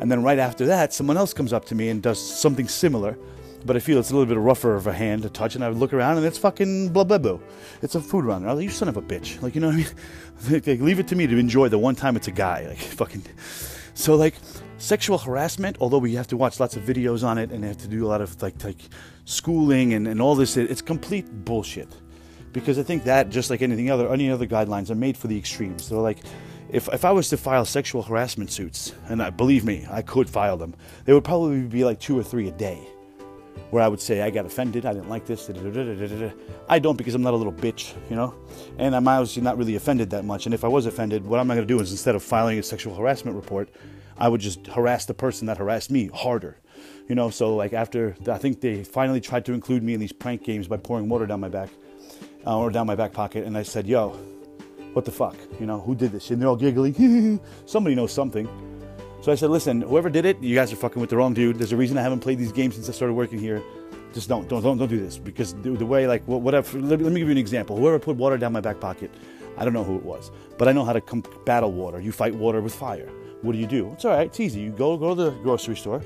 And 0.01 0.11
then 0.11 0.23
right 0.23 0.39
after 0.39 0.67
that, 0.67 0.93
someone 0.93 1.17
else 1.17 1.33
comes 1.33 1.53
up 1.53 1.65
to 1.67 1.75
me 1.75 1.89
and 1.89 2.03
does 2.03 2.21
something 2.21 2.69
similar, 2.69 3.17
but 3.65 3.77
I 3.77 3.79
feel 3.79 3.99
it's 3.99 4.11
a 4.11 4.15
little 4.15 4.33
bit 4.33 4.41
rougher 4.41 4.75
of 4.75 4.87
a 4.87 4.93
hand 4.93 5.23
to 5.23 5.31
touch. 5.31 5.55
And 5.55 5.65
I 5.65 5.69
would 5.69 5.79
look 5.79 5.93
around 5.93 6.19
and 6.19 6.27
it's 6.27 6.39
fucking 6.39 6.91
blah 6.91 7.05
blah 7.05 7.19
blah. 7.19 7.39
It's 7.83 7.95
a 7.95 8.01
food 8.01 8.25
runner. 8.25 8.49
I'm 8.49 8.57
like, 8.57 8.65
you 8.65 8.71
son 8.71 8.89
of 8.89 8.97
a 8.97 9.03
bitch. 9.03 9.41
Like 9.43 9.55
you 9.55 9.61
know 9.61 9.69
what 9.69 9.75
I 9.75 10.51
mean? 10.51 10.63
like, 10.67 10.81
leave 10.81 10.99
it 10.99 11.09
to 11.09 11.17
me 11.17 11.27
to 11.27 11.37
enjoy 11.37 11.69
the 11.69 11.79
one 11.79 11.95
time 11.95 12.17
it's 12.17 12.29
a 12.29 12.33
guy. 12.33 12.67
Like 12.67 12.79
fucking. 13.01 13.25
So 13.95 14.17
like 14.17 14.35
sexual 14.79 15.19
harassment, 15.19 15.77
although 15.81 15.99
we 15.99 16.15
have 16.15 16.27
to 16.29 16.37
watch 16.37 16.61
lots 16.61 16.77
of 16.77 16.83
videos 16.83 17.25
on 17.25 17.39
it 17.39 17.51
and 17.51 17.65
have 17.65 17.79
to 17.79 17.89
do 17.89 18.05
a 18.07 18.09
lot 18.09 18.21
of 18.21 18.41
like 18.43 18.63
like 18.65 18.79
schooling 19.25 19.95
and, 19.95 20.07
and 20.07 20.21
all 20.21 20.35
this, 20.35 20.57
it's 20.57 20.83
complete 20.83 21.27
bullshit. 21.45 21.89
Because 22.53 22.79
I 22.79 22.85
think 22.85 23.05
that 23.05 23.31
just 23.31 23.51
like 23.51 23.63
anything 23.63 23.91
other 23.91 24.13
any 24.13 24.31
other 24.31 24.47
guidelines 24.47 24.91
are 24.91 24.95
made 24.95 25.17
for 25.17 25.27
the 25.27 25.39
extremes. 25.39 25.85
So 25.85 26.01
like 26.01 26.19
if, 26.75 26.89
if 26.93 27.05
I 27.05 27.13
was 27.13 27.29
to 27.29 27.37
file 27.37 27.65
sexual 27.65 28.03
harassment 28.03 28.51
suits, 28.51 28.95
and 29.09 29.23
I, 29.23 29.31
believe 29.31 29.65
me, 29.65 29.87
I 29.89 30.03
could 30.03 30.29
file 30.29 30.57
them, 30.57 30.75
they 31.05 31.13
would 31.13 31.23
probably 31.23 31.63
be 31.63 31.85
like 31.85 32.01
two 32.01 32.19
or 32.19 32.23
three 32.25 32.49
a 32.49 32.53
day. 32.53 32.85
Where 33.71 33.83
I 33.83 33.89
would 33.89 34.01
say, 34.01 34.23
I 34.23 34.31
got 34.31 34.47
offended, 34.47 34.87
I 34.87 34.93
didn't 34.93 35.09
like 35.09 35.27
this. 35.27 35.51
I 36.69 36.79
don't 36.79 36.97
because 36.97 37.15
I'm 37.15 37.23
not 37.23 37.35
a 37.35 37.37
little 37.37 37.53
bitch, 37.53 37.95
you 38.09 38.15
know? 38.15 38.35
And 38.79 38.95
I'm 38.95 39.07
obviously 39.09 39.43
not 39.43 39.59
really 39.59 39.75
offended 39.75 40.11
that 40.11 40.25
much. 40.25 40.47
And 40.47 40.55
if 40.55 40.65
I 40.65 40.69
was 40.69 40.87
offended, 40.87 41.25
what 41.25 41.41
I'm 41.41 41.49
to 41.49 41.65
do 41.65 41.81
is 41.81 41.91
instead 41.91 42.15
of 42.15 42.23
filing 42.23 42.59
a 42.59 42.63
sexual 42.63 42.95
harassment 42.95 43.37
report, 43.37 43.69
I 44.17 44.29
would 44.29 44.41
just 44.41 44.67
harass 44.69 45.07
the 45.07 45.15
person 45.15 45.47
that 45.47 45.59
harassed 45.59 45.91
me 45.91 46.09
harder. 46.15 46.59
You 47.09 47.15
know, 47.15 47.31
so 47.31 47.55
like 47.55 47.73
after 47.73 48.17
I 48.27 48.39
think 48.39 48.61
they 48.61 48.85
finally 48.85 49.21
tried 49.21 49.45
to 49.47 49.53
include 49.53 49.83
me 49.83 49.95
in 49.95 50.01
these 50.01 50.13
prank 50.13 50.43
games 50.43 50.69
by 50.69 50.79
pouring 50.79 51.09
water 51.09 51.27
down 51.27 51.41
my 51.41 51.49
back 51.49 51.69
uh, 52.47 52.59
or 52.59 52.71
down 52.71 52.87
my 52.87 52.95
back 52.95 53.13
pocket, 53.13 53.45
and 53.45 53.59
I 53.59 53.63
said, 53.63 53.87
"Yo, 53.87 54.11
what 54.95 55.05
the 55.05 55.11
fuck? 55.11 55.37
You 55.61 55.67
know, 55.67 55.81
who 55.81 55.95
did 55.95 56.13
this?" 56.13 56.31
And 56.31 56.41
they're 56.41 56.49
all 56.49 56.57
giggling. 56.57 57.41
Somebody 57.67 57.95
knows 57.95 58.13
something. 58.13 58.49
So 59.25 59.33
I 59.33 59.37
said, 59.37 59.49
"Listen, 59.49 59.81
whoever 59.81 60.11
did 60.11 60.27
it, 60.27 60.43
you 60.43 60.55
guys 60.55 60.71
are 60.71 60.77
fucking 60.77 61.01
with 61.01 61.09
the 61.09 61.17
wrong 61.17 61.33
dude. 61.33 61.57
There's 61.57 61.73
a 61.73 61.79
reason 61.79 61.97
I 61.97 62.03
haven't 62.03 62.21
played 62.21 62.39
these 62.39 62.53
games 62.53 62.75
since 62.75 62.91
I 62.91 62.93
started 62.93 63.15
working 63.15 63.39
here. 63.39 63.63
Just 64.13 64.29
don't, 64.29 64.47
don't, 64.51 64.63
don't, 64.63 64.77
don't 64.77 64.87
do 64.87 65.01
this 65.01 65.17
because 65.17 65.55
the, 65.55 65.71
the 65.71 65.87
way, 65.87 66.07
like, 66.07 66.23
whatever. 66.27 66.79
Let 66.79 66.99
me, 66.99 67.05
let 67.07 67.13
me 67.15 67.21
give 67.21 67.29
you 67.29 67.33
an 67.33 67.39
example. 67.39 67.75
Whoever 67.79 67.99
put 67.99 68.17
water 68.17 68.37
down 68.37 68.53
my 68.53 68.61
back 68.61 68.81
pocket, 68.81 69.11
I 69.57 69.65
don't 69.65 69.73
know 69.73 69.83
who 69.83 69.97
it 69.97 70.05
was, 70.05 70.31
but 70.59 70.69
I 70.69 70.73
know 70.73 70.85
how 70.85 70.93
to 70.93 71.01
com- 71.01 71.25
battle 71.47 71.73
water. 71.73 72.01
You 72.01 72.13
fight 72.13 72.35
water 72.35 72.61
with 72.61 72.75
fire." 72.75 73.09
what 73.45 73.53
do 73.53 73.59
you 73.59 73.67
do? 73.67 73.91
It's 73.93 74.05
all 74.05 74.11
right. 74.11 74.27
It's 74.27 74.41
easy. 74.41 74.61
You 74.61 74.71
go 74.71 74.97
go 74.97 75.15
to 75.15 75.23
the 75.23 75.31
grocery 75.43 75.77
store, 75.77 76.03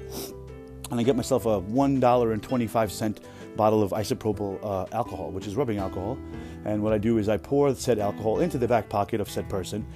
and 0.90 1.00
I 1.00 1.02
get 1.02 1.16
myself 1.16 1.46
a 1.46 1.60
one 1.60 2.00
dollar 2.00 2.32
and 2.32 2.42
twenty 2.42 2.66
five 2.66 2.90
cent 2.92 3.20
bottle 3.56 3.82
of 3.82 3.92
isopropyl 3.92 4.58
uh, 4.62 4.86
alcohol, 4.92 5.30
which 5.30 5.46
is 5.46 5.56
rubbing 5.56 5.78
alcohol. 5.78 6.18
And 6.64 6.82
what 6.82 6.92
I 6.92 6.98
do 6.98 7.18
is 7.18 7.28
I 7.28 7.36
pour 7.36 7.74
said 7.74 7.98
alcohol 7.98 8.40
into 8.40 8.58
the 8.58 8.68
back 8.68 8.88
pocket 8.88 9.20
of 9.20 9.30
said 9.30 9.48
person, 9.48 9.86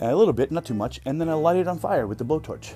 a 0.00 0.14
little 0.14 0.32
bit, 0.32 0.50
not 0.50 0.64
too 0.64 0.74
much, 0.74 1.00
and 1.04 1.20
then 1.20 1.28
I 1.28 1.34
light 1.34 1.56
it 1.56 1.68
on 1.68 1.78
fire 1.78 2.06
with 2.06 2.18
the 2.18 2.24
blowtorch. 2.24 2.72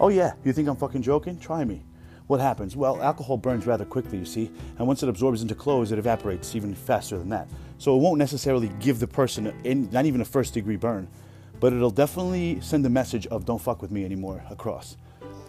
Oh 0.00 0.08
yeah, 0.08 0.32
you 0.44 0.52
think 0.52 0.68
I'm 0.68 0.76
fucking 0.76 1.02
joking? 1.02 1.38
Try 1.38 1.64
me. 1.64 1.84
What 2.26 2.40
happens? 2.40 2.76
Well, 2.76 3.02
alcohol 3.02 3.38
burns 3.38 3.66
rather 3.66 3.84
quickly, 3.84 4.18
you 4.18 4.24
see, 4.24 4.50
and 4.78 4.86
once 4.86 5.02
it 5.02 5.08
absorbs 5.08 5.40
into 5.40 5.54
clothes, 5.54 5.92
it 5.92 5.98
evaporates 5.98 6.54
even 6.54 6.74
faster 6.74 7.18
than 7.18 7.30
that. 7.30 7.48
So 7.78 7.96
it 7.96 8.00
won't 8.00 8.18
necessarily 8.18 8.70
give 8.80 8.98
the 8.98 9.06
person, 9.06 9.52
not 9.90 10.04
even 10.04 10.20
a 10.20 10.26
first 10.26 10.52
degree 10.54 10.76
burn, 10.76 11.08
but 11.58 11.72
it'll 11.72 11.90
definitely 11.90 12.60
send 12.60 12.84
a 12.84 12.90
message 12.90 13.26
of 13.28 13.44
don't 13.44 13.60
fuck 13.60 13.80
with 13.80 13.90
me 13.90 14.04
anymore 14.04 14.44
across. 14.50 14.96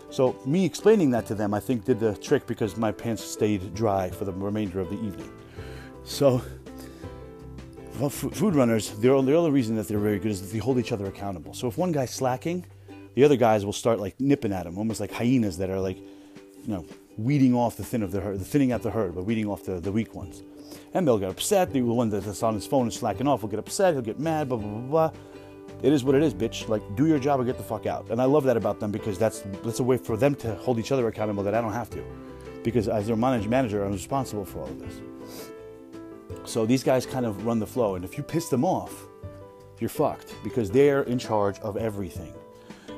So 0.09 0.35
me 0.45 0.65
explaining 0.65 1.11
that 1.11 1.25
to 1.27 1.35
them, 1.35 1.53
I 1.53 1.59
think 1.59 1.85
did 1.85 1.99
the 1.99 2.15
trick 2.15 2.47
because 2.47 2.77
my 2.77 2.91
pants 2.91 3.23
stayed 3.23 3.75
dry 3.75 4.09
for 4.09 4.25
the 4.25 4.31
remainder 4.31 4.79
of 4.79 4.89
the 4.89 4.95
evening. 4.95 5.29
So 6.03 6.41
well, 7.99 8.09
food 8.09 8.55
runners, 8.55 8.91
the 8.91 9.13
only 9.13 9.51
reason 9.51 9.75
that 9.75 9.87
they're 9.87 9.99
very 9.99 10.19
good 10.19 10.31
is 10.31 10.41
that 10.41 10.51
they 10.51 10.59
hold 10.59 10.79
each 10.79 10.91
other 10.91 11.05
accountable. 11.05 11.53
So 11.53 11.67
if 11.67 11.77
one 11.77 11.91
guy's 11.91 12.11
slacking, 12.11 12.65
the 13.15 13.23
other 13.23 13.35
guys 13.35 13.65
will 13.65 13.73
start 13.73 13.99
like 13.99 14.19
nipping 14.19 14.53
at 14.53 14.65
him, 14.65 14.77
almost 14.77 14.99
like 14.99 15.11
hyenas 15.11 15.57
that 15.57 15.69
are 15.69 15.79
like, 15.79 15.97
you 15.97 16.67
know, 16.67 16.85
weeding 17.17 17.53
off 17.53 17.75
the 17.77 17.83
thin 17.83 18.03
of 18.03 18.11
the 18.11 18.21
herd, 18.21 18.39
the 18.39 18.45
thinning 18.45 18.71
out 18.71 18.81
the 18.81 18.91
herd, 18.91 19.15
but 19.15 19.25
weeding 19.25 19.47
off 19.47 19.63
the, 19.63 19.79
the 19.79 19.91
weak 19.91 20.15
ones. 20.15 20.43
And 20.93 21.07
they'll 21.07 21.17
get 21.17 21.29
upset. 21.29 21.73
The 21.73 21.81
one 21.81 22.09
that's 22.09 22.43
on 22.43 22.53
his 22.53 22.65
phone 22.65 22.83
and 22.83 22.93
slacking 22.93 23.27
off 23.27 23.41
will 23.41 23.49
get 23.49 23.59
upset. 23.59 23.93
He'll 23.93 24.01
get 24.01 24.19
mad. 24.19 24.49
Blah 24.49 24.57
blah 24.57 24.69
blah 24.69 25.09
blah 25.09 25.11
it 25.81 25.93
is 25.93 26.03
what 26.03 26.15
it 26.15 26.23
is, 26.23 26.33
bitch. 26.33 26.67
Like, 26.67 26.81
do 26.95 27.07
your 27.07 27.19
job 27.19 27.39
or 27.39 27.45
get 27.45 27.57
the 27.57 27.63
fuck 27.63 27.85
out. 27.85 28.09
And 28.09 28.21
I 28.21 28.25
love 28.25 28.43
that 28.43 28.57
about 28.57 28.79
them 28.79 28.91
because 28.91 29.17
that's 29.17 29.43
that's 29.63 29.79
a 29.79 29.83
way 29.83 29.97
for 29.97 30.17
them 30.17 30.35
to 30.35 30.55
hold 30.55 30.79
each 30.79 30.91
other 30.91 31.07
accountable 31.07 31.43
that 31.43 31.55
I 31.55 31.61
don't 31.61 31.73
have 31.73 31.89
to, 31.91 32.03
because 32.63 32.87
as 32.87 33.07
their 33.07 33.15
manage 33.15 33.47
manager, 33.47 33.83
I'm 33.83 33.93
responsible 33.93 34.45
for 34.45 34.59
all 34.59 34.67
of 34.67 34.79
this. 34.79 35.01
So 36.49 36.65
these 36.65 36.83
guys 36.83 37.05
kind 37.05 37.27
of 37.27 37.45
run 37.45 37.59
the 37.59 37.67
flow, 37.67 37.93
and 37.93 38.03
if 38.03 38.17
you 38.17 38.23
piss 38.23 38.49
them 38.49 38.65
off, 38.65 39.05
you're 39.79 39.87
fucked 39.87 40.33
because 40.43 40.71
they're 40.71 41.03
in 41.03 41.19
charge 41.19 41.59
of 41.59 41.77
everything. 41.77 42.33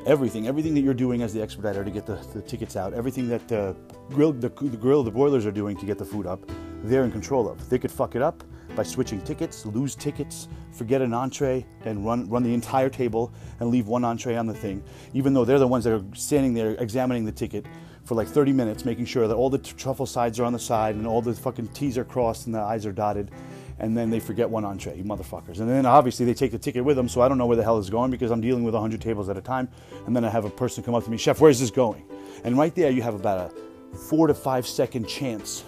Everything, 0.05 0.47
everything 0.47 0.73
that 0.73 0.79
you're 0.79 0.93
doing 0.93 1.21
as 1.21 1.33
the 1.33 1.41
expediter 1.41 1.83
to 1.83 1.91
get 1.91 2.05
the, 2.05 2.15
the 2.33 2.41
tickets 2.41 2.77
out, 2.77 2.93
everything 2.93 3.27
that 3.27 3.45
the 3.49 3.75
grill, 4.09 4.31
the, 4.31 4.47
the 4.47 4.77
grill, 4.77 5.03
the 5.03 5.11
boilers 5.11 5.45
are 5.45 5.51
doing 5.51 5.75
to 5.75 5.85
get 5.85 5.97
the 5.97 6.05
food 6.05 6.25
up, 6.25 6.39
they're 6.83 7.03
in 7.03 7.11
control 7.11 7.49
of. 7.49 7.69
They 7.69 7.77
could 7.77 7.91
fuck 7.91 8.15
it 8.15 8.21
up 8.21 8.41
by 8.73 8.83
switching 8.83 9.19
tickets, 9.19 9.65
lose 9.65 9.95
tickets, 9.95 10.47
forget 10.71 11.01
an 11.01 11.13
entree, 11.13 11.65
and 11.83 12.05
run 12.05 12.29
run 12.29 12.43
the 12.43 12.53
entire 12.53 12.89
table 12.89 13.33
and 13.59 13.69
leave 13.69 13.89
one 13.89 14.05
entree 14.05 14.37
on 14.37 14.47
the 14.47 14.53
thing, 14.53 14.81
even 15.13 15.33
though 15.33 15.43
they're 15.43 15.59
the 15.59 15.67
ones 15.67 15.83
that 15.83 15.93
are 15.93 16.03
standing 16.15 16.53
there 16.53 16.75
examining 16.75 17.25
the 17.25 17.33
ticket 17.33 17.65
for 18.05 18.15
like 18.15 18.27
30 18.27 18.53
minutes, 18.53 18.85
making 18.85 19.05
sure 19.05 19.27
that 19.27 19.35
all 19.35 19.49
the 19.49 19.57
truffle 19.57 20.05
sides 20.05 20.39
are 20.39 20.43
on 20.43 20.53
the 20.53 20.59
side 20.59 20.95
and 20.95 21.05
all 21.05 21.21
the 21.21 21.33
fucking 21.33 21.67
T's 21.69 21.97
are 21.97 22.03
crossed 22.03 22.45
and 22.45 22.55
the 22.55 22.59
I's 22.59 22.85
are 22.85 22.91
dotted, 22.91 23.31
and 23.79 23.97
then 23.97 24.09
they 24.09 24.19
forget 24.19 24.49
one 24.49 24.65
entree, 24.65 24.97
you 24.97 25.03
motherfuckers. 25.03 25.59
And 25.59 25.69
then 25.69 25.85
obviously 25.85 26.25
they 26.25 26.33
take 26.33 26.51
the 26.51 26.59
ticket 26.59 26.83
with 26.83 26.97
them, 26.97 27.07
so 27.09 27.21
I 27.21 27.27
don't 27.27 27.37
know 27.37 27.45
where 27.45 27.57
the 27.57 27.63
hell 27.63 27.79
it's 27.79 27.89
going 27.89 28.11
because 28.11 28.31
I'm 28.31 28.41
dealing 28.41 28.63
with 28.63 28.73
100 28.73 29.01
tables 29.01 29.29
at 29.29 29.37
a 29.37 29.41
time, 29.41 29.69
and 30.05 30.15
then 30.15 30.25
I 30.25 30.29
have 30.29 30.45
a 30.45 30.49
person 30.49 30.83
come 30.83 30.95
up 30.95 31.03
to 31.03 31.11
me, 31.11 31.17
Chef, 31.17 31.39
where's 31.39 31.59
this 31.59 31.71
going? 31.71 32.03
And 32.43 32.57
right 32.57 32.73
there, 32.73 32.91
you 32.91 33.01
have 33.01 33.15
about 33.15 33.51
a 33.51 33.97
four 33.97 34.27
to 34.27 34.33
five 34.33 34.65
second 34.65 35.07
chance 35.07 35.63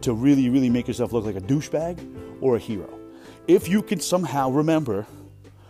to 0.00 0.12
really, 0.12 0.48
really 0.48 0.70
make 0.70 0.86
yourself 0.86 1.12
look 1.12 1.24
like 1.24 1.36
a 1.36 1.40
douchebag 1.40 2.40
or 2.40 2.56
a 2.56 2.58
hero. 2.58 2.98
If 3.46 3.68
you 3.68 3.82
can 3.82 4.00
somehow 4.00 4.50
remember 4.50 5.06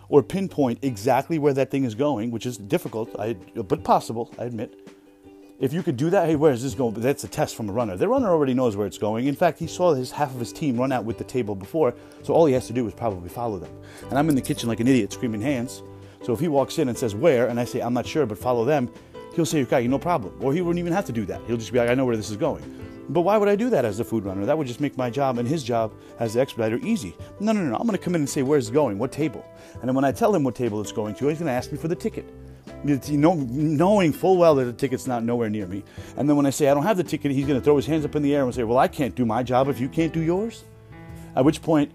or 0.08 0.22
pinpoint 0.22 0.80
exactly 0.82 1.38
where 1.38 1.52
that 1.54 1.70
thing 1.70 1.84
is 1.84 1.94
going, 1.94 2.30
which 2.30 2.46
is 2.46 2.56
difficult, 2.56 3.14
I, 3.18 3.34
but 3.34 3.84
possible, 3.84 4.34
I 4.38 4.44
admit. 4.44 4.87
If 5.60 5.72
you 5.72 5.82
could 5.82 5.96
do 5.96 6.08
that, 6.10 6.26
hey, 6.26 6.36
where 6.36 6.52
is 6.52 6.62
this 6.62 6.74
going? 6.74 6.94
That's 6.94 7.24
a 7.24 7.28
test 7.28 7.56
from 7.56 7.68
a 7.68 7.72
runner. 7.72 7.96
The 7.96 8.06
runner 8.06 8.28
already 8.28 8.54
knows 8.54 8.76
where 8.76 8.86
it's 8.86 8.96
going. 8.96 9.26
In 9.26 9.34
fact, 9.34 9.58
he 9.58 9.66
saw 9.66 9.92
his 9.92 10.12
half 10.12 10.32
of 10.32 10.38
his 10.38 10.52
team 10.52 10.78
run 10.78 10.92
out 10.92 11.04
with 11.04 11.18
the 11.18 11.24
table 11.24 11.56
before, 11.56 11.94
so 12.22 12.32
all 12.32 12.46
he 12.46 12.54
has 12.54 12.68
to 12.68 12.72
do 12.72 12.86
is 12.86 12.94
probably 12.94 13.28
follow 13.28 13.58
them. 13.58 13.72
And 14.08 14.16
I'm 14.16 14.28
in 14.28 14.36
the 14.36 14.40
kitchen 14.40 14.68
like 14.68 14.78
an 14.78 14.86
idiot, 14.86 15.12
screaming 15.12 15.40
hands. 15.40 15.82
So 16.22 16.32
if 16.32 16.38
he 16.38 16.46
walks 16.46 16.78
in 16.78 16.88
and 16.88 16.96
says 16.96 17.16
where, 17.16 17.48
and 17.48 17.58
I 17.58 17.64
say 17.64 17.80
I'm 17.80 17.92
not 17.92 18.06
sure, 18.06 18.24
but 18.24 18.38
follow 18.38 18.64
them, 18.64 18.88
he'll 19.34 19.44
say 19.44 19.62
okay, 19.62 19.88
no 19.88 19.98
problem. 19.98 20.32
Or 20.40 20.54
he 20.54 20.60
wouldn't 20.60 20.78
even 20.78 20.92
have 20.92 21.06
to 21.06 21.12
do 21.12 21.26
that. 21.26 21.40
He'll 21.48 21.56
just 21.56 21.72
be 21.72 21.80
like, 21.80 21.90
I 21.90 21.94
know 21.94 22.06
where 22.06 22.16
this 22.16 22.30
is 22.30 22.36
going. 22.36 22.62
But 23.08 23.22
why 23.22 23.36
would 23.36 23.48
I 23.48 23.56
do 23.56 23.68
that 23.70 23.84
as 23.84 23.98
a 23.98 24.04
food 24.04 24.24
runner? 24.24 24.46
That 24.46 24.56
would 24.56 24.68
just 24.68 24.80
make 24.80 24.96
my 24.96 25.10
job 25.10 25.38
and 25.38 25.48
his 25.48 25.64
job 25.64 25.92
as 26.20 26.34
the 26.34 26.40
expediter 26.40 26.78
easy. 26.84 27.16
No, 27.40 27.50
no, 27.50 27.64
no, 27.64 27.70
no. 27.70 27.76
I'm 27.78 27.86
going 27.86 27.98
to 27.98 28.04
come 28.04 28.14
in 28.14 28.20
and 28.20 28.30
say, 28.30 28.42
where's 28.42 28.68
it 28.68 28.74
going? 28.74 28.96
What 28.96 29.10
table? 29.10 29.44
And 29.80 29.88
then 29.88 29.96
when 29.96 30.04
I 30.04 30.12
tell 30.12 30.32
him 30.32 30.44
what 30.44 30.54
table 30.54 30.80
it's 30.80 30.92
going 30.92 31.16
to, 31.16 31.26
he's 31.26 31.38
going 31.38 31.46
to 31.46 31.52
ask 31.52 31.72
me 31.72 31.78
for 31.78 31.88
the 31.88 31.96
ticket. 31.96 32.32
You 32.84 33.00
know, 33.18 33.34
knowing 33.34 34.12
full 34.12 34.36
well 34.36 34.54
that 34.54 34.64
the 34.64 34.72
ticket's 34.72 35.06
not 35.06 35.24
nowhere 35.24 35.50
near 35.50 35.66
me. 35.66 35.82
And 36.16 36.28
then 36.28 36.36
when 36.36 36.46
I 36.46 36.50
say 36.50 36.68
I 36.68 36.74
don't 36.74 36.84
have 36.84 36.96
the 36.96 37.04
ticket, 37.04 37.32
he's 37.32 37.46
going 37.46 37.58
to 37.58 37.64
throw 37.64 37.76
his 37.76 37.86
hands 37.86 38.04
up 38.04 38.14
in 38.14 38.22
the 38.22 38.34
air 38.34 38.44
and 38.44 38.54
say, 38.54 38.62
well, 38.62 38.78
I 38.78 38.86
can't 38.86 39.14
do 39.14 39.26
my 39.26 39.42
job 39.42 39.68
if 39.68 39.80
you 39.80 39.88
can't 39.88 40.12
do 40.12 40.20
yours. 40.20 40.64
At 41.34 41.44
which 41.44 41.60
point, 41.60 41.90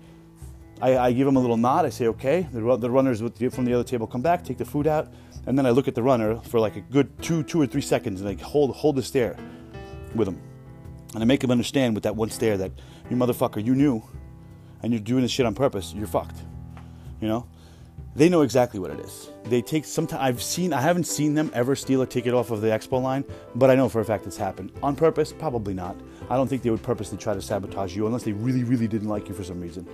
I, 0.82 0.98
I 0.98 1.13
give 1.13 1.25
him 1.25 1.38
a 1.38 1.40
little 1.40 1.56
nod. 1.56 1.86
I 1.86 1.90
say, 1.90 2.08
okay. 2.08 2.48
The, 2.52 2.78
the 2.78 2.90
runners 2.90 3.22
from 3.22 3.66
the 3.66 3.74
other 3.74 3.84
table 3.86 4.08
come 4.08 4.22
back, 4.22 4.44
take 4.44 4.58
the 4.58 4.66
food 4.66 4.86
out, 4.86 5.13
and 5.46 5.58
then 5.58 5.66
I 5.66 5.70
look 5.70 5.88
at 5.88 5.96
the 5.96 6.04
runner 6.04 6.36
for 6.42 6.60
like 6.60 6.75
a 6.75 6.82
good 6.82 7.22
two, 7.22 7.44
two 7.44 7.62
or 7.62 7.66
three 7.66 7.82
seconds, 7.82 8.20
and 8.20 8.30
I 8.30 8.42
hold, 8.44 8.75
hold 8.75 8.98
the 8.98 9.04
stare 9.04 9.38
with 10.13 10.28
him. 10.28 10.42
And 11.13 11.24
I 11.24 11.25
make 11.25 11.44
him 11.44 11.52
understand 11.52 11.96
with 11.96 12.04
that 12.04 12.16
one 12.16 12.30
stare 12.30 12.58
that 12.58 12.72
you 13.10 13.16
motherfucker, 13.16 13.63
you 13.63 13.75
knew, 13.75 14.04
and 14.82 14.92
you're 14.92 15.02
doing 15.02 15.22
this 15.22 15.32
shit 15.32 15.46
on 15.46 15.56
purpose. 15.56 15.94
You're 15.94 16.08
fucked. 16.08 16.38
You 17.22 17.30
know, 17.30 17.48
they 18.15 18.29
know 18.29 18.41
exactly 18.41 18.79
what 18.79 18.91
it 18.91 19.00
is. 19.00 19.29
They 19.46 19.62
take 19.62 19.86
some 19.86 20.05
time. 20.05 20.22
I've 20.22 20.41
seen. 20.41 20.72
I 20.72 20.82
haven't 20.82 21.05
seen 21.05 21.34
them 21.34 21.50
ever 21.53 21.75
steal 21.75 22.01
a 22.01 22.08
ticket 22.08 22.34
off 22.34 22.51
of 22.51 22.62
the 22.62 22.67
expo 22.67 23.01
line, 23.01 23.24
but 23.55 23.70
I 23.70 23.75
know 23.75 23.89
for 23.89 24.01
a 24.01 24.05
fact 24.05 24.27
it's 24.27 24.38
happened 24.38 24.72
on 24.84 24.96
purpose. 24.96 25.34
Probably 25.34 25.74
not. 25.74 25.96
I 26.29 26.36
don't 26.36 26.48
think 26.48 26.62
they 26.62 26.70
would 26.70 26.84
purposely 26.84 27.17
try 27.17 27.34
to 27.34 27.41
sabotage 27.41 27.96
you 27.96 28.05
unless 28.05 28.24
they 28.24 28.34
really, 28.34 28.63
really 28.63 28.88
didn't 28.88 29.10
like 29.10 29.27
you 29.27 29.34
for 29.34 29.43
some 29.43 29.60
reason. 29.60 29.88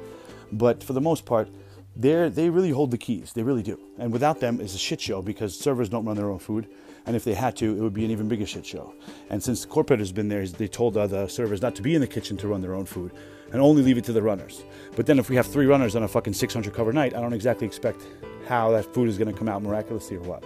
But 0.51 0.83
for 0.83 0.93
the 0.93 1.01
most 1.01 1.25
part, 1.25 1.49
they 1.95 2.29
they 2.29 2.49
really 2.49 2.71
hold 2.71 2.91
the 2.91 2.97
keys. 2.97 3.31
They 3.33 3.43
really 3.43 3.63
do. 3.63 3.79
And 3.97 4.11
without 4.11 4.39
them, 4.39 4.59
it's 4.59 4.75
a 4.75 4.79
shit 4.79 4.99
show 4.99 5.21
because 5.21 5.57
servers 5.57 5.89
don't 5.89 6.05
run 6.05 6.17
their 6.17 6.29
own 6.29 6.39
food. 6.39 6.67
And 7.05 7.15
if 7.15 7.23
they 7.23 7.33
had 7.33 7.55
to, 7.57 7.75
it 7.75 7.79
would 7.79 7.93
be 7.93 8.05
an 8.05 8.11
even 8.11 8.27
bigger 8.27 8.45
shit 8.45 8.65
show. 8.65 8.93
And 9.29 9.41
since 9.41 9.61
the 9.61 9.67
corporate 9.69 9.99
has 9.99 10.11
been 10.11 10.27
there, 10.27 10.45
they 10.45 10.67
told 10.67 10.93
the 10.93 11.27
servers 11.27 11.61
not 11.61 11.75
to 11.75 11.81
be 11.81 11.95
in 11.95 12.01
the 12.01 12.07
kitchen 12.07 12.37
to 12.37 12.47
run 12.47 12.61
their 12.61 12.75
own 12.75 12.85
food 12.85 13.13
and 13.51 13.61
only 13.61 13.81
leave 13.81 13.97
it 13.97 14.03
to 14.05 14.13
the 14.13 14.21
runners. 14.21 14.63
But 14.95 15.05
then 15.05 15.19
if 15.19 15.29
we 15.29 15.35
have 15.35 15.47
three 15.47 15.65
runners 15.65 15.95
on 15.95 16.03
a 16.03 16.07
fucking 16.07 16.33
600 16.33 16.73
cover 16.73 16.93
night, 16.93 17.15
I 17.15 17.21
don't 17.21 17.33
exactly 17.33 17.67
expect 17.67 18.01
how 18.47 18.71
that 18.71 18.93
food 18.93 19.09
is 19.09 19.17
going 19.17 19.31
to 19.31 19.37
come 19.37 19.47
out 19.47 19.61
miraculously 19.61 20.17
or 20.17 20.21
what. 20.21 20.43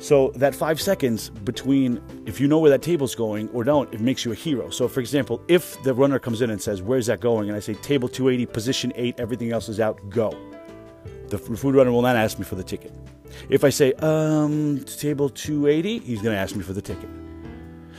So 0.00 0.30
that 0.36 0.54
five 0.54 0.80
seconds 0.80 1.28
between 1.28 2.00
if 2.24 2.40
you 2.40 2.46
know 2.46 2.60
where 2.60 2.70
that 2.70 2.82
table's 2.82 3.16
going 3.16 3.48
or 3.48 3.64
don't, 3.64 3.92
it 3.92 4.00
makes 4.00 4.24
you 4.24 4.30
a 4.30 4.34
hero. 4.34 4.70
So 4.70 4.86
for 4.86 5.00
example, 5.00 5.42
if 5.48 5.82
the 5.82 5.92
runner 5.92 6.20
comes 6.20 6.40
in 6.40 6.50
and 6.50 6.62
says, 6.62 6.82
"Where's 6.82 7.06
that 7.06 7.20
going?" 7.20 7.48
and 7.48 7.56
I 7.56 7.60
say, 7.60 7.74
"Table 7.74 8.08
280, 8.08 8.46
position 8.46 8.92
eight, 8.94 9.18
everything 9.18 9.50
else 9.50 9.68
is 9.68 9.80
out, 9.80 9.98
go." 10.08 10.36
The 11.28 11.38
food 11.38 11.74
runner 11.74 11.90
will 11.90 12.02
not 12.02 12.14
ask 12.16 12.38
me 12.38 12.44
for 12.44 12.54
the 12.54 12.62
ticket. 12.62 12.92
If 13.50 13.64
I 13.64 13.70
say, 13.70 13.92
um, 13.94 14.80
table 14.84 15.28
280, 15.28 15.98
he's 15.98 16.22
going 16.22 16.34
to 16.34 16.40
ask 16.40 16.56
me 16.56 16.62
for 16.62 16.72
the 16.72 16.80
ticket. 16.80 17.08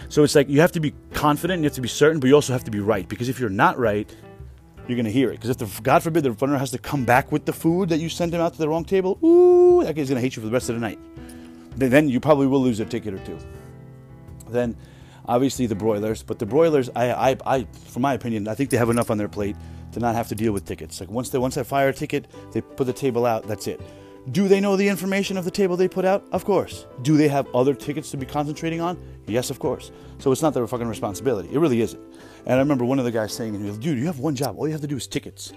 So 0.07 0.23
it's 0.23 0.33
like 0.33 0.49
you 0.49 0.61
have 0.61 0.71
to 0.71 0.79
be 0.79 0.93
confident, 1.19 1.59
you 1.61 1.65
have 1.65 1.73
to 1.73 1.81
be 1.81 1.89
certain, 1.89 2.21
but 2.21 2.27
you 2.27 2.33
also 2.33 2.53
have 2.53 2.63
to 2.63 2.71
be 2.71 2.79
right. 2.79 3.07
Because 3.09 3.27
if 3.27 3.41
you're 3.41 3.49
not 3.49 3.77
right, 3.77 4.09
you're 4.87 5.03
to 5.03 5.11
hear 5.11 5.29
it. 5.29 5.33
Because 5.33 5.49
if, 5.49 5.57
the, 5.57 5.81
God 5.81 6.01
forbid, 6.01 6.23
the 6.23 6.31
runner 6.31 6.57
has 6.57 6.71
to 6.71 6.77
come 6.77 7.03
back 7.03 7.29
with 7.29 7.45
the 7.45 7.51
food 7.51 7.89
that 7.89 7.97
you 7.97 8.07
sent 8.07 8.33
him 8.33 8.39
out 8.39 8.53
to 8.53 8.57
the 8.57 8.69
wrong 8.69 8.85
table, 8.85 9.19
ooh, 9.21 9.83
that 9.83 9.95
guy's 9.95 10.07
to 10.07 10.19
hate 10.19 10.37
you 10.37 10.41
for 10.41 10.47
the 10.47 10.53
rest 10.53 10.69
of 10.69 10.75
the 10.75 10.81
night. 10.81 10.97
Then 11.75 12.07
you 12.07 12.21
probably 12.21 12.47
will 12.47 12.61
lose 12.61 12.79
a 12.79 12.85
ticket 12.85 13.13
or 13.13 13.19
two. 13.19 13.37
Then, 14.47 14.77
obviously, 15.25 15.65
the 15.65 15.75
broilers. 15.75 16.23
But 16.23 16.39
the 16.39 16.45
broilers, 16.45 16.89
I, 16.95 17.31
I, 17.31 17.37
I, 17.45 17.67
from 17.89 18.01
my 18.01 18.13
opinion, 18.13 18.47
I 18.47 18.55
think 18.55 18.69
they 18.69 18.77
have 18.77 18.89
enough 18.89 19.11
on 19.11 19.17
their 19.17 19.27
plate 19.27 19.57
to 19.91 19.99
not 19.99 20.15
have 20.15 20.29
to 20.29 20.35
deal 20.35 20.53
with 20.53 20.65
tickets. 20.65 21.01
Like 21.01 21.09
once 21.09 21.29
they 21.29 21.37
once 21.37 21.57
I 21.57 21.63
fire 21.63 21.89
a 21.89 21.93
ticket, 21.93 22.27
they 22.53 22.61
put 22.61 22.85
the 22.85 22.93
table 22.93 23.25
out. 23.25 23.45
That's 23.45 23.67
it. 23.67 23.81
Do 24.31 24.47
they 24.47 24.59
know 24.59 24.75
the 24.75 24.87
information 24.87 25.37
of 25.37 25.45
the 25.45 25.51
table 25.51 25.77
they 25.77 25.87
put 25.87 26.05
out? 26.05 26.27
Of 26.31 26.43
course. 26.43 26.85
Do 27.01 27.15
they 27.15 27.29
have 27.29 27.47
other 27.55 27.73
tickets 27.73 28.11
to 28.11 28.17
be 28.17 28.25
concentrating 28.25 28.81
on? 28.81 29.01
Yes, 29.27 29.49
of 29.49 29.59
course. 29.59 29.91
So 30.17 30.31
it's 30.31 30.41
not 30.41 30.53
their 30.53 30.67
fucking 30.67 30.87
responsibility. 30.87 31.49
It 31.53 31.57
really 31.57 31.81
isn't. 31.81 32.01
And 32.45 32.55
I 32.55 32.59
remember 32.59 32.85
one 32.85 32.99
of 32.99 33.05
the 33.05 33.11
guys 33.11 33.33
saying 33.33 33.53
to 33.53 33.59
me, 33.59 33.71
dude, 33.77 33.97
you 33.97 34.05
have 34.07 34.19
one 34.19 34.35
job. 34.35 34.57
All 34.57 34.67
you 34.67 34.73
have 34.73 34.81
to 34.81 34.87
do 34.87 34.97
is 34.97 35.07
tickets. 35.07 35.53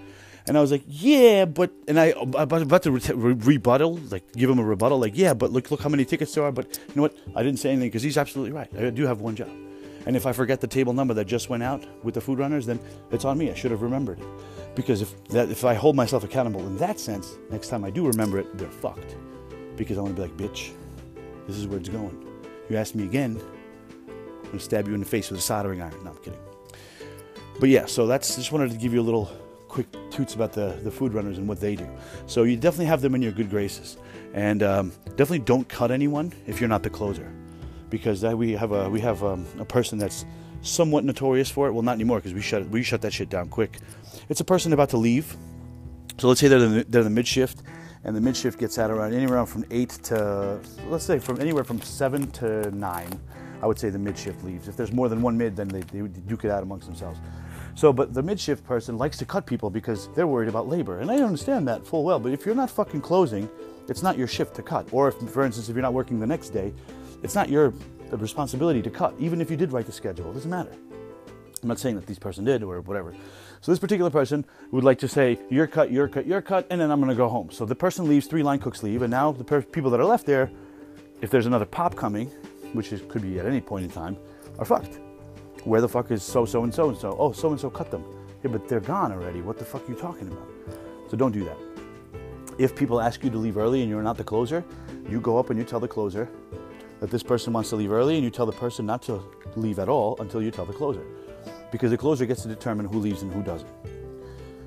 And 0.47 0.57
I 0.57 0.61
was 0.61 0.71
like, 0.71 0.83
yeah, 0.87 1.45
but, 1.45 1.71
and 1.87 1.99
I 1.99 2.13
about, 2.17 2.83
to 2.83 2.91
re- 2.91 3.33
rebuttal, 3.33 3.95
like 4.09 4.31
give 4.33 4.49
him 4.49 4.59
a 4.59 4.63
rebuttal, 4.63 4.99
like, 4.99 5.13
yeah, 5.15 5.33
but 5.33 5.51
look, 5.51 5.71
look 5.71 5.81
how 5.81 5.89
many 5.89 6.03
tickets 6.03 6.33
there 6.33 6.43
are. 6.43 6.51
But 6.51 6.79
you 6.87 6.95
know 6.95 7.03
what? 7.03 7.17
I 7.35 7.43
didn't 7.43 7.59
say 7.59 7.69
anything 7.69 7.89
because 7.89 8.03
he's 8.03 8.17
absolutely 8.17 8.51
right. 8.51 8.69
I 8.77 8.89
do 8.89 9.05
have 9.05 9.21
one 9.21 9.35
job. 9.35 9.51
And 10.05 10.17
if 10.17 10.25
I 10.25 10.33
forget 10.33 10.59
the 10.59 10.67
table 10.67 10.91
number 10.91 11.13
that 11.13 11.25
just 11.25 11.49
went 11.49 11.63
out 11.63 11.85
with 12.03 12.13
the 12.13 12.21
food 12.21 12.39
runners, 12.39 12.65
then 12.65 12.79
it's 13.11 13.23
on 13.23 13.37
me. 13.37 13.51
I 13.51 13.53
should 13.53 13.71
have 13.71 13.81
remembered 13.81 14.19
it. 14.19 14.27
Because 14.75 15.01
if 15.01 15.23
that, 15.25 15.49
if 15.49 15.65
I 15.65 15.73
hold 15.73 15.95
myself 15.95 16.23
accountable 16.23 16.61
in 16.61 16.77
that 16.77 16.99
sense, 16.99 17.37
next 17.51 17.67
time 17.69 17.83
I 17.83 17.91
do 17.91 18.07
remember 18.07 18.39
it, 18.39 18.57
they're 18.57 18.69
fucked. 18.69 19.15
Because 19.75 19.97
I 19.97 20.01
want 20.01 20.15
to 20.15 20.21
be 20.21 20.27
like, 20.27 20.37
bitch, 20.37 20.71
this 21.47 21.57
is 21.57 21.67
where 21.67 21.79
it's 21.79 21.89
going. 21.89 22.25
You 22.69 22.77
ask 22.77 22.95
me 22.95 23.03
again, 23.03 23.39
I'm 24.07 24.45
gonna 24.45 24.59
stab 24.59 24.87
you 24.87 24.93
in 24.93 24.99
the 24.99 25.05
face 25.05 25.29
with 25.29 25.39
a 25.39 25.43
soldering 25.43 25.81
iron. 25.81 25.93
No, 26.03 26.11
I'm 26.11 26.17
kidding. 26.17 26.39
But 27.59 27.69
yeah, 27.69 27.85
so 27.85 28.07
that's 28.07 28.35
just 28.35 28.51
wanted 28.51 28.71
to 28.71 28.77
give 28.77 28.93
you 28.93 29.01
a 29.01 29.03
little 29.03 29.29
quick 29.67 29.87
toots 30.11 30.35
about 30.35 30.53
the, 30.53 30.79
the 30.83 30.91
food 30.91 31.13
runners 31.13 31.37
and 31.37 31.47
what 31.47 31.59
they 31.59 31.75
do. 31.75 31.87
So 32.27 32.43
you 32.43 32.55
definitely 32.55 32.85
have 32.85 33.01
them 33.01 33.15
in 33.15 33.21
your 33.21 33.31
good 33.31 33.49
graces, 33.49 33.97
and 34.33 34.63
um, 34.63 34.91
definitely 35.05 35.39
don't 35.39 35.67
cut 35.67 35.91
anyone 35.91 36.31
if 36.47 36.59
you're 36.59 36.69
not 36.69 36.83
the 36.83 36.89
closer, 36.89 37.31
because 37.89 38.21
that 38.21 38.37
we 38.37 38.53
have 38.53 38.71
a 38.71 38.89
we 38.89 38.99
have 39.01 39.23
um, 39.23 39.45
a 39.59 39.65
person 39.65 39.97
that's 39.97 40.25
somewhat 40.63 41.03
notorious 41.03 41.49
for 41.49 41.67
it. 41.67 41.73
Well, 41.73 41.83
not 41.83 41.93
anymore 41.93 42.17
because 42.17 42.33
we 42.33 42.41
shut 42.41 42.67
we 42.69 42.81
shut 42.81 43.01
that 43.01 43.13
shit 43.13 43.29
down 43.29 43.49
quick. 43.49 43.77
It's 44.29 44.39
a 44.39 44.45
person 44.45 44.73
about 44.73 44.89
to 44.89 44.97
leave. 44.97 45.35
So 46.17 46.27
let's 46.27 46.39
say 46.39 46.47
they're 46.47 46.59
the, 46.59 46.85
they're 46.87 47.03
the 47.03 47.09
mid 47.09 47.27
shift, 47.27 47.63
and 48.03 48.15
the 48.15 48.21
mid 48.21 48.35
shift 48.35 48.59
gets 48.59 48.79
out 48.79 48.89
around 48.89 49.13
anywhere 49.13 49.45
from 49.45 49.65
eight 49.69 49.89
to 50.03 50.59
let's 50.87 51.05
say 51.05 51.19
from 51.19 51.39
anywhere 51.39 51.63
from 51.63 51.81
seven 51.81 52.31
to 52.31 52.71
nine. 52.71 53.19
I 53.61 53.67
would 53.67 53.79
say 53.79 53.89
the 53.89 53.99
mid 53.99 54.17
shift 54.17 54.43
leaves. 54.43 54.67
If 54.67 54.75
there's 54.75 54.91
more 54.91 55.07
than 55.07 55.21
one 55.21 55.37
mid, 55.37 55.55
then 55.55 55.69
they, 55.69 55.81
they 55.81 56.07
duke 56.07 56.43
it 56.43 56.51
out 56.51 56.63
amongst 56.63 56.85
themselves. 56.85 57.19
So, 57.75 57.93
but 57.93 58.13
the 58.13 58.21
mid 58.21 58.39
shift 58.39 58.65
person 58.65 58.97
likes 58.97 59.17
to 59.17 59.25
cut 59.25 59.45
people 59.45 59.69
because 59.69 60.09
they're 60.15 60.27
worried 60.27 60.49
about 60.49 60.67
labor, 60.67 60.99
and 60.99 61.09
I 61.09 61.15
understand 61.15 61.67
that 61.69 61.85
full 61.85 62.03
well. 62.03 62.19
But 62.19 62.33
if 62.33 62.45
you're 62.45 62.55
not 62.55 62.69
fucking 62.69 63.01
closing, 63.01 63.49
it's 63.87 64.03
not 64.03 64.17
your 64.17 64.27
shift 64.27 64.53
to 64.55 64.63
cut. 64.63 64.87
Or 64.91 65.07
if, 65.07 65.15
for 65.29 65.43
instance, 65.43 65.69
if 65.69 65.75
you're 65.75 65.81
not 65.81 65.93
working 65.93 66.19
the 66.19 66.27
next 66.27 66.49
day, 66.49 66.73
it's 67.23 67.35
not 67.35 67.49
your 67.49 67.73
responsibility 68.21 68.81
to 68.81 68.89
cut. 68.89 69.13
Even 69.19 69.41
if 69.41 69.49
you 69.49 69.57
did 69.57 69.71
write 69.71 69.85
the 69.85 69.91
schedule, 69.91 70.31
it 70.31 70.33
doesn't 70.33 70.49
matter. 70.49 70.75
I'm 71.61 71.69
not 71.69 71.79
saying 71.79 71.95
that 71.95 72.05
this 72.05 72.19
person 72.19 72.43
did 72.43 72.61
or 72.61 72.81
whatever. 72.81 73.15
So 73.61 73.71
this 73.71 73.79
particular 73.79 74.09
person 74.09 74.45
would 74.71 74.83
like 74.83 74.99
to 74.99 75.07
say, 75.07 75.39
your 75.49 75.67
cut, 75.67 75.91
your 75.91 76.09
cut, 76.09 76.27
your 76.27 76.41
cut, 76.41 76.67
and 76.69 76.81
then 76.81 76.91
I'm 76.91 76.99
going 76.99 77.09
to 77.09 77.15
go 77.15 77.29
home. 77.29 77.49
So 77.51 77.65
the 77.65 77.75
person 77.75 78.07
leaves, 78.07 78.27
three 78.27 78.43
line 78.43 78.59
cooks 78.59 78.83
leave, 78.83 79.01
and 79.01 79.09
now 79.09 79.31
the 79.31 79.45
per- 79.45 79.61
people 79.61 79.89
that 79.91 79.99
are 80.01 80.05
left 80.05 80.25
there, 80.25 80.51
if 81.21 81.29
there's 81.29 81.45
another 81.45 81.65
pop 81.65 81.95
coming, 81.95 82.27
which 82.73 82.91
is, 82.91 83.01
could 83.07 83.21
be 83.21 83.39
at 83.39 83.45
any 83.45 83.61
point 83.61 83.85
in 83.85 83.91
time, 83.91 84.17
are 84.59 84.65
fucked. 84.65 84.99
Where 85.63 85.79
the 85.79 85.87
fuck 85.87 86.11
is 86.11 86.21
so 86.21 86.43
so 86.45 86.63
and 86.63 86.73
so 86.73 86.89
and 86.89 86.97
so? 86.97 87.15
Oh, 87.17 87.31
so 87.31 87.51
and 87.51 87.59
so 87.59 87.69
cut 87.69 87.89
them. 87.89 88.03
Yeah, 88.43 88.51
but 88.51 88.67
they're 88.67 88.81
gone 88.81 89.13
already. 89.13 89.41
What 89.41 89.57
the 89.57 89.63
fuck 89.63 89.87
are 89.87 89.91
you 89.93 89.97
talking 89.97 90.27
about? 90.27 90.49
So 91.09 91.15
don't 91.15 91.31
do 91.31 91.45
that. 91.45 91.57
if 92.57 92.75
people 92.75 93.01
ask 93.01 93.23
you 93.23 93.29
to 93.29 93.37
leave 93.37 93.57
early 93.57 93.81
and 93.81 93.89
you're 93.89 94.03
not 94.03 94.17
the 94.17 94.23
closer, 94.23 94.63
you 95.09 95.19
go 95.19 95.37
up 95.37 95.49
and 95.49 95.59
you 95.59 95.65
tell 95.65 95.79
the 95.79 95.87
closer 95.87 96.29
that 97.03 97.11
this 97.11 97.21
person 97.21 97.51
wants 97.51 97.69
to 97.69 97.75
leave 97.75 97.91
early, 97.91 98.15
and 98.15 98.23
you 98.23 98.29
tell 98.29 98.45
the 98.45 98.53
person 98.53 98.85
not 98.85 99.01
to 99.01 99.21
leave 99.57 99.77
at 99.77 99.89
all 99.89 100.15
until 100.21 100.41
you 100.41 100.49
tell 100.49 100.63
the 100.63 100.71
closer. 100.71 101.05
Because 101.69 101.91
the 101.91 101.97
closer 101.97 102.25
gets 102.25 102.43
to 102.43 102.47
determine 102.47 102.85
who 102.85 102.97
leaves 102.97 103.23
and 103.23 103.33
who 103.33 103.43
doesn't. 103.43 103.67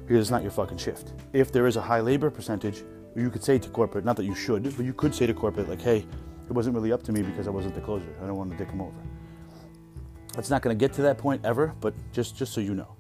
Because 0.04 0.20
it's 0.20 0.30
not 0.30 0.42
your 0.42 0.50
fucking 0.50 0.76
shift. 0.76 1.14
If 1.32 1.50
there 1.50 1.66
is 1.66 1.76
a 1.76 1.80
high 1.80 2.00
labor 2.00 2.28
percentage, 2.28 2.84
you 3.14 3.30
could 3.30 3.42
say 3.42 3.58
to 3.58 3.70
corporate, 3.70 4.04
not 4.04 4.16
that 4.16 4.26
you 4.26 4.34
should, 4.34 4.64
but 4.76 4.84
you 4.84 4.92
could 4.92 5.14
say 5.14 5.24
to 5.26 5.32
corporate, 5.32 5.66
like, 5.66 5.80
hey, 5.80 6.04
it 6.46 6.52
wasn't 6.52 6.74
really 6.74 6.92
up 6.92 7.02
to 7.04 7.12
me 7.12 7.22
because 7.22 7.46
I 7.46 7.50
wasn't 7.50 7.74
the 7.74 7.80
closer. 7.80 8.14
I 8.22 8.26
don't 8.26 8.36
want 8.36 8.50
to 8.50 8.56
dick 8.58 8.68
him 8.68 8.82
over. 8.82 9.00
It's 10.36 10.50
not 10.50 10.60
going 10.60 10.76
to 10.76 10.78
get 10.78 10.92
to 10.96 11.02
that 11.02 11.16
point 11.16 11.42
ever, 11.42 11.74
but 11.80 11.94
just 12.12 12.36
just 12.36 12.52
so 12.52 12.60
you 12.60 12.74
know. 12.74 12.96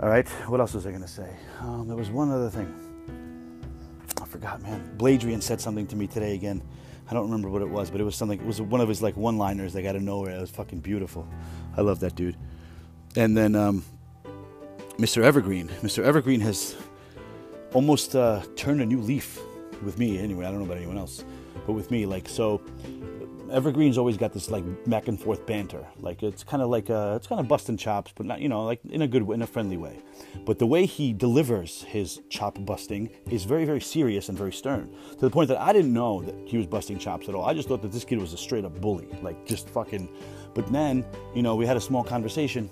All 0.00 0.08
right. 0.08 0.26
What 0.48 0.60
else 0.60 0.72
was 0.72 0.86
I 0.86 0.88
going 0.88 1.02
to 1.02 1.06
say? 1.06 1.36
Um, 1.60 1.86
there 1.86 1.98
was 1.98 2.08
one 2.08 2.30
other 2.30 2.48
thing. 2.48 2.74
I 4.22 4.24
forgot, 4.24 4.62
man. 4.62 4.96
Bladrian 4.96 5.42
said 5.42 5.60
something 5.60 5.86
to 5.88 5.96
me 5.96 6.06
today 6.06 6.34
again. 6.34 6.62
I 7.08 7.14
don't 7.14 7.24
remember 7.24 7.48
what 7.48 7.62
it 7.62 7.68
was, 7.68 7.90
but 7.90 8.00
it 8.00 8.04
was 8.04 8.16
something. 8.16 8.40
It 8.40 8.46
was 8.46 8.60
one 8.60 8.80
of 8.80 8.88
his 8.88 9.02
like 9.02 9.16
one-liners 9.16 9.72
that 9.74 9.82
got 9.82 9.96
of 9.96 10.02
nowhere. 10.02 10.36
It 10.36 10.40
was 10.40 10.50
fucking 10.50 10.80
beautiful. 10.80 11.26
I 11.76 11.82
love 11.82 12.00
that 12.00 12.16
dude. 12.16 12.36
And 13.14 13.36
then 13.36 13.54
um, 13.54 13.84
Mr. 14.98 15.22
Evergreen. 15.22 15.68
Mr. 15.82 16.02
Evergreen 16.02 16.40
has 16.40 16.74
almost 17.74 18.16
uh, 18.16 18.42
turned 18.56 18.80
a 18.80 18.86
new 18.86 19.00
leaf 19.00 19.38
with 19.82 19.98
me. 19.98 20.18
Anyway, 20.18 20.44
I 20.44 20.50
don't 20.50 20.58
know 20.58 20.64
about 20.64 20.78
anyone 20.78 20.98
else, 20.98 21.24
but 21.66 21.72
with 21.72 21.90
me, 21.90 22.06
like 22.06 22.28
so. 22.28 22.60
Evergreen's 23.50 23.98
always 23.98 24.16
got 24.16 24.32
this 24.32 24.50
like 24.50 24.64
back 24.86 25.08
and 25.08 25.20
forth 25.20 25.46
banter. 25.46 25.86
Like 26.00 26.22
it's 26.22 26.42
kind 26.42 26.62
of 26.62 26.68
like 26.68 26.90
uh, 26.90 27.14
it's 27.16 27.26
kind 27.26 27.40
of 27.40 27.48
busting 27.48 27.76
chops, 27.76 28.12
but 28.14 28.26
not 28.26 28.40
you 28.40 28.48
know 28.48 28.64
like 28.64 28.80
in 28.88 29.02
a 29.02 29.08
good 29.08 29.28
in 29.30 29.42
a 29.42 29.46
friendly 29.46 29.76
way. 29.76 30.00
But 30.44 30.58
the 30.58 30.66
way 30.66 30.86
he 30.86 31.12
delivers 31.12 31.82
his 31.82 32.20
chop 32.28 32.64
busting 32.64 33.10
is 33.30 33.44
very 33.44 33.64
very 33.64 33.80
serious 33.80 34.28
and 34.28 34.36
very 34.36 34.52
stern 34.52 34.94
to 35.12 35.18
the 35.18 35.30
point 35.30 35.48
that 35.48 35.60
I 35.60 35.72
didn't 35.72 35.92
know 35.92 36.22
that 36.22 36.34
he 36.44 36.56
was 36.56 36.66
busting 36.66 36.98
chops 36.98 37.28
at 37.28 37.34
all. 37.34 37.44
I 37.44 37.54
just 37.54 37.68
thought 37.68 37.82
that 37.82 37.92
this 37.92 38.04
kid 38.04 38.18
was 38.18 38.32
a 38.32 38.36
straight 38.36 38.64
up 38.64 38.80
bully, 38.80 39.08
like 39.22 39.46
just 39.46 39.68
fucking. 39.70 40.08
But 40.54 40.72
then 40.72 41.04
you 41.34 41.42
know 41.42 41.54
we 41.54 41.66
had 41.66 41.76
a 41.76 41.80
small 41.80 42.02
conversation, 42.02 42.70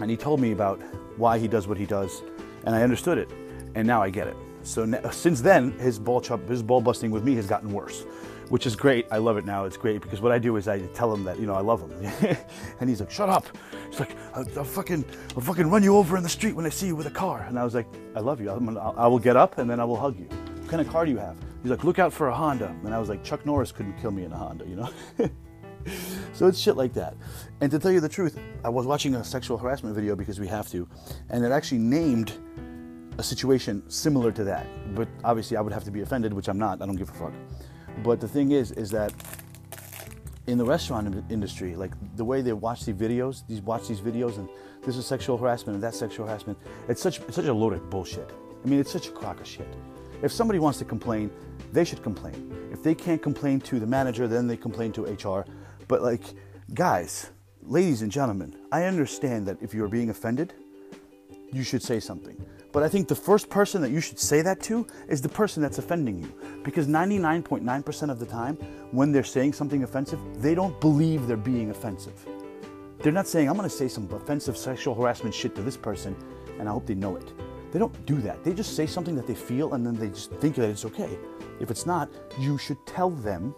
and 0.00 0.10
he 0.10 0.16
told 0.16 0.40
me 0.40 0.52
about 0.52 0.82
why 1.16 1.38
he 1.38 1.48
does 1.48 1.68
what 1.68 1.78
he 1.78 1.86
does, 1.86 2.22
and 2.64 2.74
I 2.74 2.82
understood 2.82 3.18
it, 3.18 3.30
and 3.74 3.86
now 3.86 4.02
I 4.02 4.10
get 4.10 4.26
it. 4.26 4.36
So 4.62 4.84
now, 4.84 5.08
since 5.10 5.40
then, 5.40 5.72
his 5.78 5.98
ball 5.98 6.20
chop, 6.20 6.46
his 6.48 6.62
ball 6.62 6.80
busting 6.80 7.10
with 7.10 7.24
me 7.24 7.34
has 7.36 7.46
gotten 7.46 7.72
worse 7.72 8.04
which 8.50 8.66
is 8.66 8.76
great. 8.76 9.06
I 9.10 9.18
love 9.18 9.36
it 9.36 9.44
now. 9.44 9.64
It's 9.64 9.76
great 9.76 10.00
because 10.00 10.20
what 10.20 10.32
I 10.32 10.38
do 10.38 10.56
is 10.56 10.68
I 10.68 10.80
tell 10.88 11.12
him 11.12 11.24
that 11.24 11.38
you 11.38 11.46
know 11.46 11.54
I 11.54 11.60
love 11.60 11.80
him, 11.80 12.36
and 12.80 12.88
he's 12.88 13.00
like, 13.00 13.10
"Shut 13.10 13.28
up!" 13.28 13.46
He's 13.90 14.00
like, 14.00 14.16
I'll, 14.34 14.46
I'll, 14.58 14.64
fucking, 14.64 15.04
I'll 15.34 15.42
fucking 15.42 15.70
run 15.70 15.82
you 15.82 15.96
over 15.96 16.16
in 16.16 16.22
the 16.22 16.28
street 16.28 16.54
when 16.54 16.66
I 16.66 16.68
see 16.68 16.86
you 16.86 16.96
with 16.96 17.06
a 17.06 17.10
car." 17.10 17.44
And 17.48 17.58
I 17.58 17.64
was 17.64 17.74
like, 17.74 17.86
"I 18.14 18.20
love 18.20 18.40
you. 18.40 18.50
I'm, 18.50 18.76
I 18.76 19.06
will 19.06 19.18
get 19.18 19.36
up 19.36 19.58
and 19.58 19.68
then 19.68 19.80
I 19.80 19.84
will 19.84 19.96
hug 19.96 20.18
you." 20.18 20.26
What 20.26 20.68
kind 20.68 20.80
of 20.80 20.92
car 20.92 21.04
do 21.04 21.10
you 21.10 21.18
have? 21.18 21.36
He's 21.62 21.70
like, 21.70 21.84
"Look 21.84 21.98
out 21.98 22.12
for 22.12 22.28
a 22.28 22.34
Honda." 22.34 22.74
And 22.84 22.94
I 22.94 22.98
was 22.98 23.08
like, 23.08 23.22
"Chuck 23.22 23.44
Norris 23.44 23.72
couldn't 23.72 23.98
kill 23.98 24.10
me 24.10 24.24
in 24.24 24.32
a 24.32 24.36
Honda," 24.36 24.66
you 24.66 24.76
know. 24.76 24.90
so 26.32 26.46
it's 26.46 26.58
shit 26.58 26.76
like 26.76 26.94
that. 26.94 27.16
And 27.60 27.70
to 27.70 27.78
tell 27.78 27.90
you 27.90 28.00
the 28.00 28.08
truth, 28.08 28.38
I 28.64 28.68
was 28.68 28.86
watching 28.86 29.14
a 29.14 29.24
sexual 29.24 29.58
harassment 29.58 29.94
video 29.94 30.16
because 30.16 30.40
we 30.40 30.46
have 30.48 30.68
to, 30.70 30.88
and 31.30 31.44
it 31.44 31.52
actually 31.52 31.78
named 31.78 32.32
a 33.18 33.22
situation 33.22 33.82
similar 33.90 34.30
to 34.32 34.44
that. 34.44 34.66
But 34.94 35.08
obviously, 35.24 35.56
I 35.56 35.60
would 35.60 35.72
have 35.72 35.84
to 35.84 35.90
be 35.90 36.00
offended, 36.02 36.32
which 36.32 36.48
I'm 36.48 36.58
not. 36.58 36.80
I 36.80 36.86
don't 36.86 36.96
give 36.96 37.10
a 37.10 37.12
fuck. 37.12 37.32
But 38.02 38.20
the 38.20 38.28
thing 38.28 38.52
is, 38.52 38.72
is 38.72 38.90
that 38.90 39.12
in 40.46 40.56
the 40.56 40.64
restaurant 40.64 41.24
industry, 41.30 41.76
like 41.76 41.92
the 42.16 42.24
way 42.24 42.40
they 42.40 42.52
watch 42.52 42.84
these 42.84 42.94
videos, 42.94 43.46
these 43.46 43.60
watch 43.60 43.88
these 43.88 44.00
videos, 44.00 44.38
and 44.38 44.48
this 44.84 44.96
is 44.96 45.06
sexual 45.06 45.36
harassment 45.36 45.74
and 45.74 45.82
that's 45.82 45.98
sexual 45.98 46.26
harassment. 46.26 46.58
It's 46.88 47.02
such 47.02 47.20
it's 47.20 47.36
such 47.36 47.46
a 47.46 47.52
load 47.52 47.74
of 47.74 47.90
bullshit. 47.90 48.30
I 48.64 48.68
mean, 48.68 48.80
it's 48.80 48.90
such 48.90 49.08
a 49.08 49.10
crock 49.10 49.40
of 49.40 49.46
shit. 49.46 49.68
If 50.22 50.32
somebody 50.32 50.58
wants 50.58 50.78
to 50.78 50.84
complain, 50.84 51.30
they 51.72 51.84
should 51.84 52.02
complain. 52.02 52.70
If 52.72 52.82
they 52.82 52.94
can't 52.94 53.22
complain 53.22 53.60
to 53.62 53.78
the 53.78 53.86
manager, 53.86 54.26
then 54.26 54.46
they 54.46 54.56
complain 54.56 54.92
to 54.92 55.04
HR. 55.04 55.44
But 55.86 56.02
like, 56.02 56.22
guys, 56.74 57.30
ladies 57.62 58.02
and 58.02 58.10
gentlemen, 58.10 58.56
I 58.72 58.84
understand 58.84 59.46
that 59.46 59.58
if 59.62 59.74
you're 59.74 59.88
being 59.88 60.10
offended, 60.10 60.54
you 61.52 61.62
should 61.62 61.82
say 61.82 62.00
something. 62.00 62.36
But 62.72 62.82
I 62.82 62.88
think 62.88 63.08
the 63.08 63.14
first 63.14 63.48
person 63.48 63.80
that 63.82 63.90
you 63.90 64.00
should 64.00 64.18
say 64.18 64.42
that 64.42 64.60
to 64.62 64.86
is 65.08 65.22
the 65.22 65.28
person 65.28 65.62
that's 65.62 65.78
offending 65.78 66.22
you. 66.22 66.32
Because 66.62 66.86
99.9% 66.86 68.10
of 68.10 68.18
the 68.18 68.26
time, 68.26 68.56
when 68.90 69.10
they're 69.10 69.24
saying 69.24 69.54
something 69.54 69.82
offensive, 69.82 70.20
they 70.42 70.54
don't 70.54 70.78
believe 70.80 71.26
they're 71.26 71.36
being 71.36 71.70
offensive. 71.70 72.26
They're 73.00 73.12
not 73.12 73.26
saying, 73.26 73.48
I'm 73.48 73.56
to 73.56 73.70
say 73.70 73.88
some 73.88 74.10
offensive 74.12 74.56
sexual 74.56 74.94
harassment 74.94 75.34
shit 75.34 75.54
to 75.54 75.62
this 75.62 75.76
person, 75.76 76.16
and 76.58 76.68
I 76.68 76.72
hope 76.72 76.86
they 76.86 76.94
know 76.94 77.16
it. 77.16 77.32
They 77.72 77.78
don't 77.78 78.06
do 78.06 78.16
that. 78.22 78.44
They 78.44 78.52
just 78.52 78.74
say 78.74 78.86
something 78.86 79.14
that 79.16 79.26
they 79.26 79.34
feel, 79.34 79.74
and 79.74 79.86
then 79.86 79.94
they 79.94 80.08
just 80.08 80.30
think 80.32 80.56
that 80.56 80.68
it's 80.68 80.84
okay. 80.84 81.18
If 81.60 81.70
it's 81.70 81.86
not, 81.86 82.10
you 82.38 82.58
should 82.58 82.84
tell 82.86 83.10
them, 83.10 83.54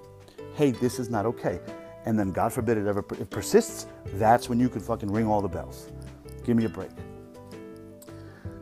hey, 0.54 0.72
this 0.72 0.98
is 0.98 1.10
not 1.10 1.26
okay. 1.26 1.60
And 2.04 2.18
then, 2.18 2.32
God 2.32 2.52
forbid 2.52 2.78
it 2.78 2.86
ever 2.86 3.02
persists, 3.02 3.86
that's 4.14 4.48
when 4.48 4.60
you 4.60 4.68
could 4.68 4.82
fucking 4.82 5.10
ring 5.10 5.26
all 5.26 5.40
the 5.40 5.48
bells. 5.48 5.90
Give 6.44 6.56
me 6.56 6.64
a 6.64 6.68
break. 6.68 6.90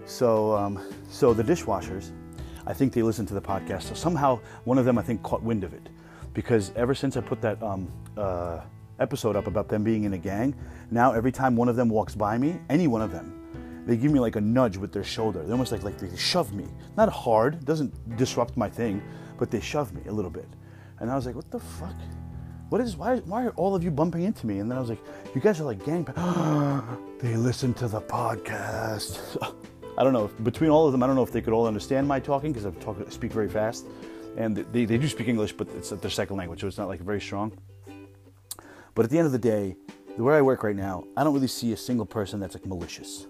So, 0.09 0.57
um, 0.57 0.83
so 1.11 1.35
the 1.35 1.44
dishwashers, 1.44 2.12
I 2.66 2.73
think 2.73 2.94
they 2.94 3.03
listened 3.03 3.29
to 3.29 3.35
the 3.35 3.42
podcast. 3.42 3.83
So 3.83 3.94
somehow 3.94 4.40
one 4.64 4.79
of 4.79 4.87
them, 4.87 4.97
I 4.99 5.03
think, 5.03 5.23
caught 5.23 5.42
wind 5.42 5.64
of 5.64 5.75
it, 5.75 5.90
because 6.33 6.73
ever 6.77 6.94
since 6.94 7.16
I 7.18 7.21
put 7.21 7.42
that 7.42 7.62
um, 7.62 7.92
uh, 8.16 8.61
episode 9.01 9.37
up 9.37 9.47
about 9.47 9.68
them 9.68 9.85
being 9.85 10.05
in 10.05 10.14
a 10.14 10.18
gang, 10.18 10.55
now 10.90 11.12
every 11.12 11.31
time 11.31 11.57
one 11.57 11.68
of 11.68 11.77
them 11.77 11.90
walks 11.90 12.14
by 12.14 12.38
me, 12.38 12.59
any 12.71 12.87
one 12.87 13.03
of 13.03 13.12
them, 13.12 13.35
they 13.87 13.97
give 13.99 14.11
me 14.11 14.18
like 14.18 14.37
a 14.37 14.40
nudge 14.40 14.79
with 14.79 14.92
their 14.92 15.05
shoulder. 15.05 15.42
They're 15.42 15.53
almost 15.53 15.73
like 15.73 15.83
like 15.83 15.99
they 15.99 16.14
shove 16.16 16.55
me, 16.55 16.66
not 16.97 17.11
hard, 17.11 17.66
doesn't 17.66 18.16
disrupt 18.16 18.57
my 18.57 18.68
thing, 18.68 19.03
but 19.38 19.51
they 19.51 19.61
shove 19.61 19.92
me 19.92 20.01
a 20.09 20.12
little 20.12 20.31
bit. 20.31 20.49
And 21.01 21.11
I 21.11 21.16
was 21.16 21.27
like, 21.27 21.35
what 21.35 21.51
the 21.51 21.61
fuck? 21.61 21.97
What 22.71 22.81
is 22.81 22.97
why? 22.97 23.18
Why 23.18 23.44
are 23.44 23.51
all 23.51 23.75
of 23.75 23.85
you 23.85 23.90
bumping 23.90 24.23
into 24.23 24.47
me? 24.47 24.59
And 24.59 24.71
then 24.71 24.79
I 24.79 24.81
was 24.81 24.90
like, 24.90 25.03
you 25.35 25.40
guys 25.40 25.61
are 25.61 25.64
like 25.64 25.85
gang. 25.85 26.05
they 27.21 27.37
listen 27.37 27.75
to 27.75 27.88
the 27.88 28.01
podcast. 28.01 29.37
I 29.99 30.05
don't 30.05 30.13
know. 30.13 30.29
Between 30.45 30.71
all 30.71 30.87
of 30.87 30.93
them, 30.93 31.03
I 31.03 31.09
don't 31.09 31.17
know 31.17 31.25
if 31.25 31.33
they 31.33 31.41
could 31.41 31.53
all 31.53 31.67
understand 31.67 32.07
my 32.07 32.21
talking 32.21 32.53
because 32.53 32.65
I 32.65 32.71
talk, 32.79 32.97
speak 33.11 33.33
very 33.33 33.49
fast, 33.49 33.85
and 34.37 34.57
they, 34.57 34.85
they 34.85 34.97
do 34.97 35.09
speak 35.09 35.27
English, 35.27 35.53
but 35.53 35.67
it's 35.77 35.91
their 35.91 36.09
second 36.09 36.37
language, 36.37 36.61
so 36.61 36.69
it's 36.69 36.79
not 36.79 36.87
like 36.87 37.01
very 37.01 37.21
strong. 37.21 37.53
But 38.95 39.05
at 39.05 39.11
the 39.11 39.19
end 39.19 39.27
of 39.27 39.33
the 39.33 39.41
day, 39.41 39.77
the 40.17 40.23
way 40.23 40.37
I 40.37 40.41
work 40.41 40.63
right 40.63 40.77
now, 40.77 41.03
I 41.17 41.25
don't 41.25 41.35
really 41.35 41.49
see 41.49 41.73
a 41.73 41.77
single 41.77 42.07
person 42.07 42.39
that's 42.39 42.55
like 42.55 42.65
malicious, 42.65 43.27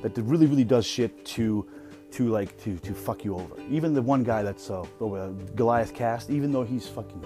that 0.00 0.16
really 0.16 0.46
really 0.46 0.64
does 0.64 0.86
shit 0.86 1.26
to 1.36 1.68
to 2.12 2.28
like 2.28 2.58
to 2.62 2.78
to 2.78 2.94
fuck 2.94 3.22
you 3.22 3.34
over. 3.34 3.54
Even 3.68 3.92
the 3.92 4.00
one 4.00 4.24
guy 4.24 4.42
that's 4.42 4.70
uh, 4.70 4.86
over 5.00 5.34
Goliath 5.54 5.92
Cast, 5.92 6.30
even 6.30 6.50
though 6.50 6.64
he's 6.64 6.88
fucking 6.88 7.22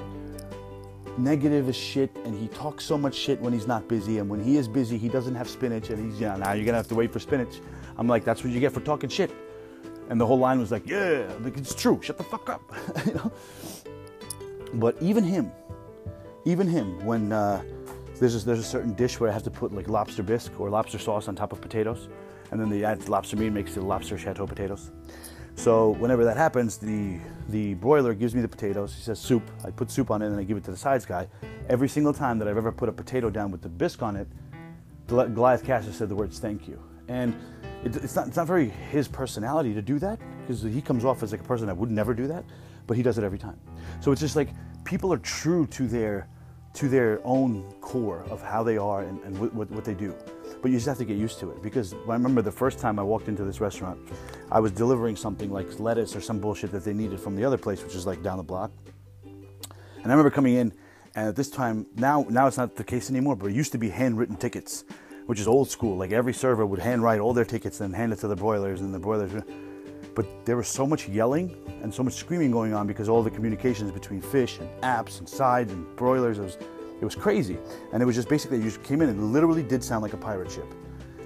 negative 1.16 1.68
as 1.68 1.76
shit 1.76 2.10
and 2.24 2.34
he 2.34 2.48
talks 2.48 2.84
so 2.84 2.96
much 2.98 3.14
shit 3.14 3.40
when 3.40 3.52
he's 3.52 3.66
not 3.66 3.86
busy 3.88 4.18
and 4.18 4.28
when 4.28 4.42
he 4.42 4.56
is 4.56 4.66
busy 4.68 4.96
he 4.96 5.08
doesn't 5.08 5.34
have 5.34 5.48
spinach 5.48 5.90
and 5.90 5.98
he's 6.04 6.20
yeah 6.20 6.36
now 6.36 6.52
you're 6.52 6.64
gonna 6.64 6.76
have 6.76 6.86
to 6.86 6.94
wait 6.94 7.12
for 7.12 7.18
spinach 7.18 7.60
I'm 7.98 8.08
like, 8.08 8.24
that's 8.24 8.42
what 8.42 8.52
you 8.52 8.60
get 8.60 8.72
for 8.72 8.80
talking 8.80 9.08
shit. 9.10 9.30
And 10.08 10.20
the 10.20 10.26
whole 10.26 10.38
line 10.38 10.58
was 10.58 10.72
like, 10.72 10.88
yeah, 10.88 11.30
like, 11.40 11.56
it's 11.56 11.74
true. 11.74 12.00
Shut 12.02 12.18
the 12.18 12.24
fuck 12.24 12.48
up. 12.48 12.62
you 13.06 13.14
know? 13.14 13.32
But 14.74 14.96
even 15.00 15.24
him, 15.24 15.52
even 16.44 16.66
him, 16.66 17.04
when 17.04 17.32
uh, 17.32 17.62
there's 18.18 18.42
a, 18.42 18.46
there's 18.46 18.58
a 18.58 18.64
certain 18.64 18.92
dish 18.94 19.18
where 19.18 19.30
I 19.30 19.32
have 19.32 19.42
to 19.44 19.50
put 19.50 19.72
like 19.72 19.88
lobster 19.88 20.22
bisque 20.22 20.58
or 20.60 20.70
lobster 20.70 20.98
sauce 20.98 21.28
on 21.28 21.34
top 21.34 21.52
of 21.52 21.60
potatoes, 21.60 22.08
and 22.50 22.60
then 22.60 22.68
they 22.68 22.84
add 22.84 23.08
lobster 23.08 23.36
meat, 23.36 23.50
makes 23.50 23.74
the 23.74 23.80
lobster 23.80 24.16
chateau 24.18 24.46
potatoes. 24.46 24.90
So 25.56 25.90
whenever 25.90 26.24
that 26.24 26.36
happens, 26.36 26.76
the 26.76 27.18
the 27.48 27.74
broiler 27.74 28.14
gives 28.14 28.34
me 28.34 28.40
the 28.40 28.48
potatoes. 28.48 28.94
He 28.94 29.02
says 29.02 29.18
soup. 29.18 29.42
I 29.64 29.70
put 29.70 29.90
soup 29.90 30.10
on 30.10 30.22
it, 30.22 30.26
and 30.26 30.38
I 30.38 30.44
give 30.44 30.56
it 30.56 30.64
to 30.64 30.70
the 30.70 30.76
sides 30.76 31.04
guy. 31.04 31.28
Every 31.68 31.88
single 31.88 32.12
time 32.12 32.38
that 32.38 32.48
I've 32.48 32.56
ever 32.56 32.72
put 32.72 32.88
a 32.88 32.92
potato 32.92 33.30
down 33.30 33.50
with 33.50 33.62
the 33.62 33.68
bisque 33.68 34.02
on 34.02 34.16
it, 34.16 34.28
Goliath 35.06 35.64
Caster 35.64 35.92
said 35.92 36.08
the 36.08 36.14
words 36.14 36.38
"thank 36.38 36.68
you," 36.68 36.80
and 37.10 37.34
it, 37.84 37.96
it's 37.96 38.14
not 38.14 38.28
it's 38.28 38.36
not 38.36 38.46
very 38.46 38.68
his 38.68 39.08
personality 39.08 39.74
to 39.74 39.82
do 39.82 39.98
that 39.98 40.18
because 40.40 40.62
he 40.62 40.80
comes 40.80 41.04
off 41.04 41.22
as 41.22 41.32
like 41.32 41.40
a 41.40 41.44
person 41.44 41.66
that 41.66 41.76
would 41.76 41.90
never 41.90 42.14
do 42.14 42.26
that, 42.28 42.44
but 42.86 42.96
he 42.96 43.02
does 43.02 43.18
it 43.18 43.24
every 43.24 43.38
time. 43.38 43.58
So 44.00 44.12
it's 44.12 44.20
just 44.20 44.36
like 44.36 44.50
people 44.84 45.12
are 45.12 45.18
true 45.18 45.66
to 45.66 45.88
their 45.88 46.28
to 46.74 46.88
their 46.88 47.20
own 47.24 47.64
core 47.80 48.24
of 48.30 48.40
how 48.40 48.62
they 48.62 48.78
are 48.78 49.02
and, 49.02 49.20
and 49.24 49.36
what, 49.36 49.68
what 49.72 49.84
they 49.84 49.94
do. 49.94 50.14
But 50.62 50.70
you 50.70 50.76
just 50.76 50.86
have 50.86 50.98
to 50.98 51.04
get 51.04 51.16
used 51.16 51.40
to 51.40 51.50
it 51.50 51.60
because 51.64 51.94
I 51.94 52.12
remember 52.12 52.42
the 52.42 52.52
first 52.52 52.78
time 52.78 53.00
I 53.00 53.02
walked 53.02 53.26
into 53.26 53.42
this 53.42 53.60
restaurant, 53.60 53.98
I 54.52 54.60
was 54.60 54.70
delivering 54.70 55.16
something 55.16 55.50
like 55.50 55.80
lettuce 55.80 56.14
or 56.14 56.20
some 56.20 56.38
bullshit 56.38 56.70
that 56.70 56.84
they 56.84 56.92
needed 56.92 57.18
from 57.18 57.34
the 57.34 57.44
other 57.44 57.58
place, 57.58 57.82
which 57.82 57.96
is 57.96 58.06
like 58.06 58.22
down 58.22 58.36
the 58.36 58.44
block. 58.44 58.70
And 59.24 60.06
I 60.06 60.10
remember 60.10 60.30
coming 60.30 60.54
in, 60.54 60.72
and 61.16 61.28
at 61.28 61.34
this 61.34 61.50
time, 61.50 61.86
now 61.96 62.24
now 62.28 62.46
it's 62.46 62.56
not 62.56 62.76
the 62.76 62.84
case 62.84 63.10
anymore, 63.10 63.34
but 63.34 63.50
it 63.50 63.54
used 63.54 63.72
to 63.72 63.78
be 63.78 63.88
handwritten 63.88 64.36
tickets 64.36 64.84
which 65.30 65.38
is 65.38 65.46
old 65.46 65.70
school. 65.70 65.96
Like 65.96 66.10
every 66.10 66.34
server 66.34 66.66
would 66.66 66.80
handwrite 66.80 67.20
all 67.20 67.32
their 67.32 67.44
tickets 67.44 67.80
and 67.82 67.94
hand 67.94 68.12
it 68.12 68.18
to 68.18 68.26
the 68.26 68.34
broilers, 68.34 68.80
and 68.80 68.92
the 68.92 68.98
broilers. 68.98 69.30
But 70.16 70.26
there 70.44 70.56
was 70.56 70.66
so 70.66 70.84
much 70.84 71.08
yelling 71.08 71.54
and 71.84 71.94
so 71.94 72.02
much 72.02 72.14
screaming 72.14 72.50
going 72.50 72.74
on 72.74 72.88
because 72.88 73.08
all 73.08 73.22
the 73.22 73.30
communications 73.30 73.92
between 73.92 74.20
fish 74.20 74.58
and 74.58 74.68
apps 74.82 75.20
and 75.20 75.28
sides 75.28 75.72
and 75.72 75.86
broilers 75.94 76.40
it 76.40 76.42
was 76.42 76.58
it 77.00 77.04
was 77.04 77.14
crazy. 77.14 77.58
And 77.92 78.02
it 78.02 78.06
was 78.06 78.16
just 78.16 78.28
basically 78.28 78.58
you 78.58 78.64
just 78.64 78.82
came 78.82 79.02
in 79.02 79.08
and 79.08 79.32
literally 79.32 79.62
did 79.62 79.84
sound 79.84 80.02
like 80.02 80.14
a 80.14 80.16
pirate 80.16 80.50
ship. 80.50 80.66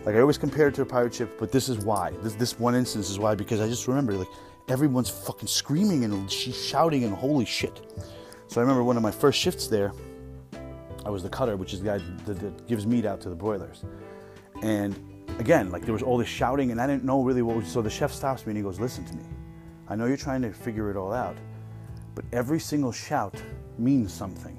Like 0.04 0.16
I 0.16 0.20
always 0.20 0.36
compare 0.36 0.68
it 0.68 0.74
to 0.74 0.82
a 0.82 0.86
pirate 0.86 1.14
ship, 1.14 1.38
but 1.38 1.50
this 1.50 1.70
is 1.70 1.78
why. 1.78 2.12
This 2.22 2.34
this 2.34 2.58
one 2.60 2.74
instance 2.74 3.08
is 3.08 3.18
why 3.18 3.34
because 3.34 3.62
I 3.62 3.68
just 3.68 3.88
remember 3.88 4.12
like 4.12 4.28
everyone's 4.68 5.08
fucking 5.08 5.48
screaming 5.48 6.04
and 6.04 6.30
she's 6.30 6.62
shouting 6.62 7.04
and 7.04 7.14
holy 7.14 7.46
shit. 7.46 7.80
So 8.48 8.60
I 8.60 8.64
remember 8.64 8.84
one 8.84 8.98
of 8.98 9.02
my 9.02 9.10
first 9.10 9.40
shifts 9.40 9.66
there, 9.66 9.92
I 11.04 11.10
was 11.10 11.22
the 11.22 11.28
cutter, 11.28 11.56
which 11.56 11.74
is 11.74 11.80
the 11.80 11.86
guy 11.86 11.98
that, 12.24 12.38
that 12.40 12.66
gives 12.66 12.86
meat 12.86 13.04
out 13.04 13.20
to 13.22 13.28
the 13.28 13.34
broilers. 13.34 13.84
And 14.62 14.98
again, 15.38 15.70
like 15.70 15.84
there 15.84 15.92
was 15.92 16.02
all 16.02 16.16
this 16.16 16.28
shouting 16.28 16.70
and 16.70 16.80
I 16.80 16.86
didn't 16.86 17.04
know 17.04 17.22
really 17.22 17.42
what 17.42 17.56
was, 17.56 17.66
so 17.66 17.82
the 17.82 17.90
chef 17.90 18.12
stops 18.12 18.46
me 18.46 18.50
and 18.50 18.56
he 18.56 18.62
goes, 18.62 18.80
listen 18.80 19.04
to 19.06 19.14
me. 19.14 19.24
I 19.88 19.96
know 19.96 20.06
you're 20.06 20.16
trying 20.16 20.42
to 20.42 20.52
figure 20.52 20.90
it 20.90 20.96
all 20.96 21.12
out, 21.12 21.36
but 22.14 22.24
every 22.32 22.60
single 22.60 22.92
shout 22.92 23.40
means 23.78 24.12
something. 24.12 24.58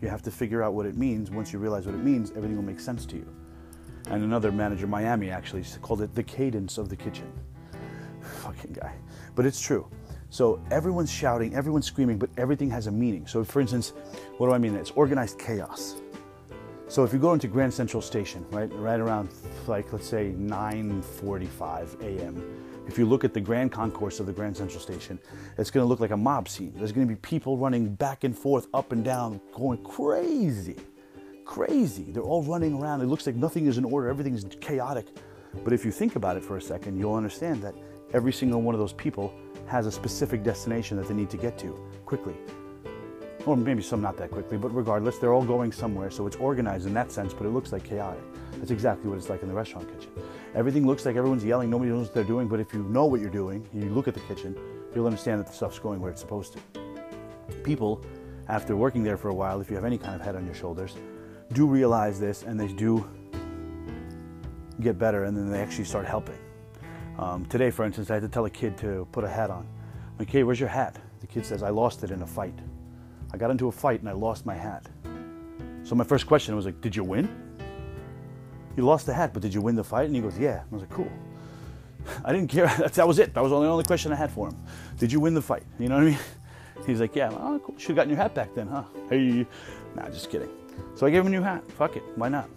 You 0.00 0.08
have 0.08 0.22
to 0.22 0.30
figure 0.30 0.62
out 0.62 0.72
what 0.72 0.86
it 0.86 0.96
means. 0.96 1.30
Once 1.30 1.52
you 1.52 1.58
realize 1.58 1.86
what 1.86 1.94
it 1.94 2.02
means, 2.02 2.30
everything 2.30 2.56
will 2.56 2.64
make 2.64 2.80
sense 2.80 3.06
to 3.06 3.16
you. 3.16 3.26
And 4.10 4.24
another 4.24 4.50
manager, 4.50 4.86
Miami, 4.86 5.30
actually 5.30 5.64
called 5.80 6.02
it 6.02 6.14
the 6.14 6.22
cadence 6.22 6.78
of 6.78 6.88
the 6.88 6.96
kitchen. 6.96 7.30
Fucking 8.20 8.72
guy. 8.72 8.94
But 9.34 9.46
it's 9.46 9.60
true. 9.60 9.86
So 10.32 10.58
everyone's 10.70 11.12
shouting, 11.12 11.54
everyone's 11.54 11.84
screaming, 11.84 12.16
but 12.16 12.30
everything 12.38 12.70
has 12.70 12.86
a 12.86 12.90
meaning. 12.90 13.26
So, 13.26 13.44
for 13.44 13.60
instance, 13.60 13.92
what 14.38 14.46
do 14.46 14.54
I 14.54 14.58
mean? 14.58 14.74
It's 14.74 14.90
organized 14.92 15.38
chaos. 15.38 16.00
So 16.88 17.04
if 17.04 17.12
you 17.12 17.18
go 17.18 17.34
into 17.34 17.48
Grand 17.48 17.74
Central 17.74 18.00
Station, 18.00 18.46
right, 18.50 18.72
right 18.72 18.98
around 18.98 19.28
like 19.66 19.92
let's 19.92 20.08
say 20.08 20.32
9:45 20.34 22.00
a.m., 22.00 22.64
if 22.88 22.96
you 22.96 23.04
look 23.04 23.24
at 23.24 23.34
the 23.34 23.42
grand 23.42 23.72
concourse 23.72 24.20
of 24.20 24.26
the 24.26 24.32
Grand 24.32 24.56
Central 24.56 24.80
Station, 24.80 25.18
it's 25.58 25.70
going 25.70 25.84
to 25.84 25.88
look 25.88 26.00
like 26.00 26.12
a 26.12 26.16
mob 26.16 26.48
scene. 26.48 26.72
There's 26.76 26.92
going 26.92 27.06
to 27.06 27.14
be 27.14 27.20
people 27.20 27.58
running 27.58 27.94
back 27.94 28.24
and 28.24 28.34
forth, 28.36 28.68
up 28.72 28.92
and 28.92 29.04
down, 29.04 29.38
going 29.52 29.84
crazy, 29.84 30.76
crazy. 31.44 32.10
They're 32.10 32.22
all 32.22 32.42
running 32.42 32.80
around. 32.80 33.02
It 33.02 33.06
looks 33.06 33.26
like 33.26 33.36
nothing 33.36 33.66
is 33.66 33.76
in 33.76 33.84
order. 33.84 34.08
Everything 34.08 34.34
is 34.34 34.46
chaotic. 34.62 35.08
But 35.62 35.74
if 35.74 35.84
you 35.84 35.90
think 35.90 36.16
about 36.16 36.38
it 36.38 36.42
for 36.42 36.56
a 36.56 36.62
second, 36.62 36.98
you'll 36.98 37.16
understand 37.16 37.62
that 37.64 37.74
every 38.14 38.32
single 38.32 38.62
one 38.62 38.74
of 38.74 38.80
those 38.80 38.94
people 38.94 39.34
has 39.72 39.86
a 39.86 39.90
specific 39.90 40.42
destination 40.42 40.98
that 40.98 41.08
they 41.08 41.14
need 41.14 41.30
to 41.30 41.38
get 41.38 41.56
to 41.56 41.72
quickly. 42.04 42.34
Or 43.46 43.56
maybe 43.56 43.82
some 43.82 44.02
not 44.02 44.18
that 44.18 44.30
quickly, 44.30 44.58
but 44.58 44.68
regardless, 44.68 45.16
they're 45.16 45.32
all 45.32 45.46
going 45.46 45.72
somewhere, 45.72 46.10
so 46.10 46.26
it's 46.26 46.36
organized 46.36 46.86
in 46.86 46.92
that 46.92 47.10
sense, 47.10 47.32
but 47.32 47.46
it 47.46 47.48
looks 47.48 47.72
like 47.72 47.82
chaotic. 47.82 48.22
That's 48.58 48.70
exactly 48.70 49.08
what 49.08 49.16
it's 49.16 49.30
like 49.30 49.42
in 49.42 49.48
the 49.48 49.54
restaurant 49.54 49.88
kitchen. 49.88 50.12
Everything 50.54 50.86
looks 50.86 51.06
like 51.06 51.16
everyone's 51.16 51.42
yelling, 51.42 51.70
nobody 51.70 51.90
knows 51.90 52.08
what 52.08 52.14
they're 52.14 52.22
doing, 52.22 52.48
but 52.48 52.60
if 52.60 52.74
you 52.74 52.82
know 52.82 53.06
what 53.06 53.22
you're 53.22 53.30
doing, 53.30 53.66
you 53.72 53.88
look 53.88 54.08
at 54.08 54.12
the 54.14 54.20
kitchen, 54.20 54.54
you'll 54.94 55.06
understand 55.06 55.40
that 55.40 55.46
the 55.46 55.54
stuff's 55.54 55.78
going 55.78 56.00
where 56.00 56.10
it's 56.10 56.20
supposed 56.20 56.52
to. 56.52 56.60
People, 57.64 58.04
after 58.48 58.76
working 58.76 59.02
there 59.02 59.16
for 59.16 59.30
a 59.30 59.34
while, 59.34 59.62
if 59.62 59.70
you 59.70 59.74
have 59.74 59.86
any 59.86 59.96
kind 59.96 60.14
of 60.14 60.20
head 60.20 60.36
on 60.36 60.44
your 60.44 60.54
shoulders, 60.54 60.98
do 61.54 61.66
realize 61.66 62.20
this 62.20 62.42
and 62.42 62.60
they 62.60 62.68
do 62.68 63.08
get 64.82 64.98
better 64.98 65.24
and 65.24 65.34
then 65.34 65.50
they 65.50 65.62
actually 65.62 65.84
start 65.84 66.04
helping. 66.04 66.41
Um, 67.18 67.44
today, 67.46 67.70
for 67.70 67.84
instance, 67.84 68.10
I 68.10 68.14
had 68.14 68.22
to 68.22 68.28
tell 68.28 68.44
a 68.46 68.50
kid 68.50 68.76
to 68.78 69.06
put 69.12 69.24
a 69.24 69.28
hat 69.28 69.50
on. 69.50 69.66
I'm 70.12 70.18
like, 70.18 70.30
hey, 70.30 70.42
where's 70.42 70.60
your 70.60 70.68
hat? 70.68 70.96
The 71.20 71.26
kid 71.26 71.44
says, 71.44 71.62
I 71.62 71.70
lost 71.70 72.02
it 72.04 72.10
in 72.10 72.22
a 72.22 72.26
fight. 72.26 72.58
I 73.32 73.36
got 73.36 73.50
into 73.50 73.68
a 73.68 73.72
fight 73.72 74.00
and 74.00 74.08
I 74.08 74.12
lost 74.12 74.44
my 74.46 74.54
hat. 74.54 74.86
So 75.84 75.94
my 75.94 76.04
first 76.04 76.26
question 76.26 76.54
was 76.56 76.64
like, 76.64 76.80
did 76.80 76.94
you 76.94 77.04
win? 77.04 77.28
You 78.76 78.84
lost 78.84 79.06
the 79.06 79.14
hat, 79.14 79.32
but 79.32 79.42
did 79.42 79.52
you 79.52 79.60
win 79.60 79.74
the 79.74 79.84
fight? 79.84 80.06
And 80.06 80.16
he 80.16 80.22
goes, 80.22 80.38
yeah. 80.38 80.62
I 80.70 80.74
was 80.74 80.82
like, 80.82 80.90
cool. 80.90 81.10
I 82.24 82.32
didn't 82.32 82.48
care. 82.48 82.66
that 82.94 83.06
was 83.06 83.18
it. 83.18 83.34
That 83.34 83.42
was 83.42 83.50
the 83.50 83.56
only 83.56 83.84
question 83.84 84.12
I 84.12 84.16
had 84.16 84.30
for 84.30 84.48
him. 84.48 84.56
Did 84.98 85.12
you 85.12 85.20
win 85.20 85.34
the 85.34 85.42
fight? 85.42 85.64
You 85.78 85.88
know 85.88 85.96
what 85.96 86.04
I 86.04 86.10
mean? 86.10 86.18
He's 86.86 87.00
like, 87.00 87.14
yeah. 87.14 87.30
Oh, 87.32 87.60
cool. 87.64 87.76
Should 87.78 87.88
have 87.88 87.96
gotten 87.96 88.10
your 88.10 88.18
hat 88.18 88.34
back 88.34 88.54
then, 88.54 88.68
huh? 88.68 88.84
Hey. 89.08 89.46
Nah, 89.94 90.08
just 90.08 90.30
kidding. 90.30 90.48
So 90.94 91.06
I 91.06 91.10
gave 91.10 91.20
him 91.20 91.26
a 91.26 91.30
new 91.30 91.42
hat. 91.42 91.70
Fuck 91.72 91.96
it. 91.96 92.02
Why 92.16 92.28
not? 92.28 92.48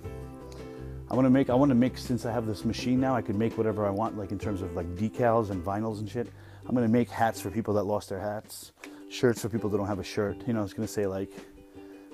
I 1.10 1.16
want 1.16 1.26
to 1.26 1.30
make. 1.30 1.50
I 1.50 1.56
want 1.56 1.70
to 1.70 1.76
make. 1.76 1.98
Since 1.98 2.26
I 2.26 2.32
have 2.32 2.46
this 2.46 2.66
machine 2.66 3.00
now, 3.00 3.16
I 3.16 3.22
could 3.22 3.36
make 3.36 3.58
whatever 3.58 3.86
I 3.86 3.92
want, 3.92 4.18
like 4.18 4.32
in 4.32 4.40
terms 4.40 4.62
of 4.62 4.76
like 4.76 4.88
decals 4.96 5.50
and 5.50 5.64
vinyls 5.64 6.00
and 6.00 6.10
shit. 6.10 6.28
I'm 6.68 6.74
gonna 6.74 6.88
make 6.88 7.10
hats 7.10 7.40
for 7.40 7.52
people 7.52 7.76
that 7.76 7.84
lost 7.84 8.10
their 8.10 8.20
hats 8.20 8.72
shirts 9.16 9.42
for 9.42 9.50
people 9.50 9.70
that 9.70 9.78
don't 9.78 9.88
have 9.88 10.00
a 10.00 10.04
shirt. 10.04 10.38
You 10.46 10.54
know, 10.54 10.64
it's 10.64 10.74
gonna 10.74 10.88
say 10.88 11.06
like, 11.06 11.32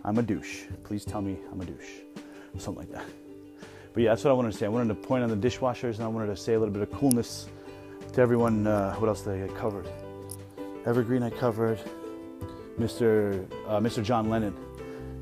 "I'm 0.03 0.17
a 0.17 0.21
douche." 0.21 0.65
Please 0.83 1.03
tell 1.05 1.21
me 1.21 1.39
I'm 1.51 1.61
a 1.61 1.65
douche, 1.65 2.01
something 2.57 2.83
like 2.83 2.91
that. 2.91 3.05
But 3.93 4.03
yeah, 4.03 4.09
that's 4.09 4.23
what 4.23 4.31
I 4.31 4.33
wanted 4.33 4.51
to 4.53 4.57
say. 4.57 4.65
I 4.65 4.69
wanted 4.69 4.89
to 4.89 5.07
point 5.07 5.23
on 5.23 5.29
the 5.29 5.47
dishwashers, 5.49 5.95
and 5.95 6.03
I 6.03 6.07
wanted 6.07 6.27
to 6.27 6.37
say 6.37 6.53
a 6.53 6.59
little 6.59 6.73
bit 6.73 6.83
of 6.83 6.91
coolness 6.91 7.47
to 8.13 8.21
everyone. 8.21 8.67
Uh, 8.67 8.93
what 8.95 9.07
else 9.07 9.21
did 9.21 9.33
I 9.33 9.47
get 9.47 9.55
covered? 9.55 9.87
Evergreen, 10.85 11.23
I 11.23 11.29
covered. 11.29 11.79
Mr. 12.79 13.45
Uh, 13.67 13.79
Mr. 13.79 14.03
John 14.03 14.29
Lennon. 14.29 14.55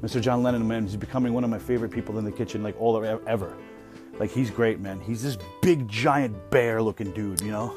Mr. 0.01 0.21
John 0.21 0.43
Lennon, 0.43 0.67
man, 0.67 0.83
he's 0.83 0.95
becoming 0.95 1.33
one 1.33 1.43
of 1.43 1.49
my 1.49 1.59
favorite 1.59 1.91
people 1.91 2.17
in 2.17 2.25
the 2.25 2.31
kitchen, 2.31 2.63
like 2.63 2.79
all 2.79 3.03
ever. 3.27 3.57
Like 4.17 4.31
he's 4.31 4.49
great, 4.49 4.79
man. 4.79 4.99
He's 4.99 5.23
this 5.23 5.37
big, 5.61 5.87
giant 5.87 6.35
bear-looking 6.51 7.11
dude, 7.11 7.41
you 7.41 7.51
know 7.51 7.73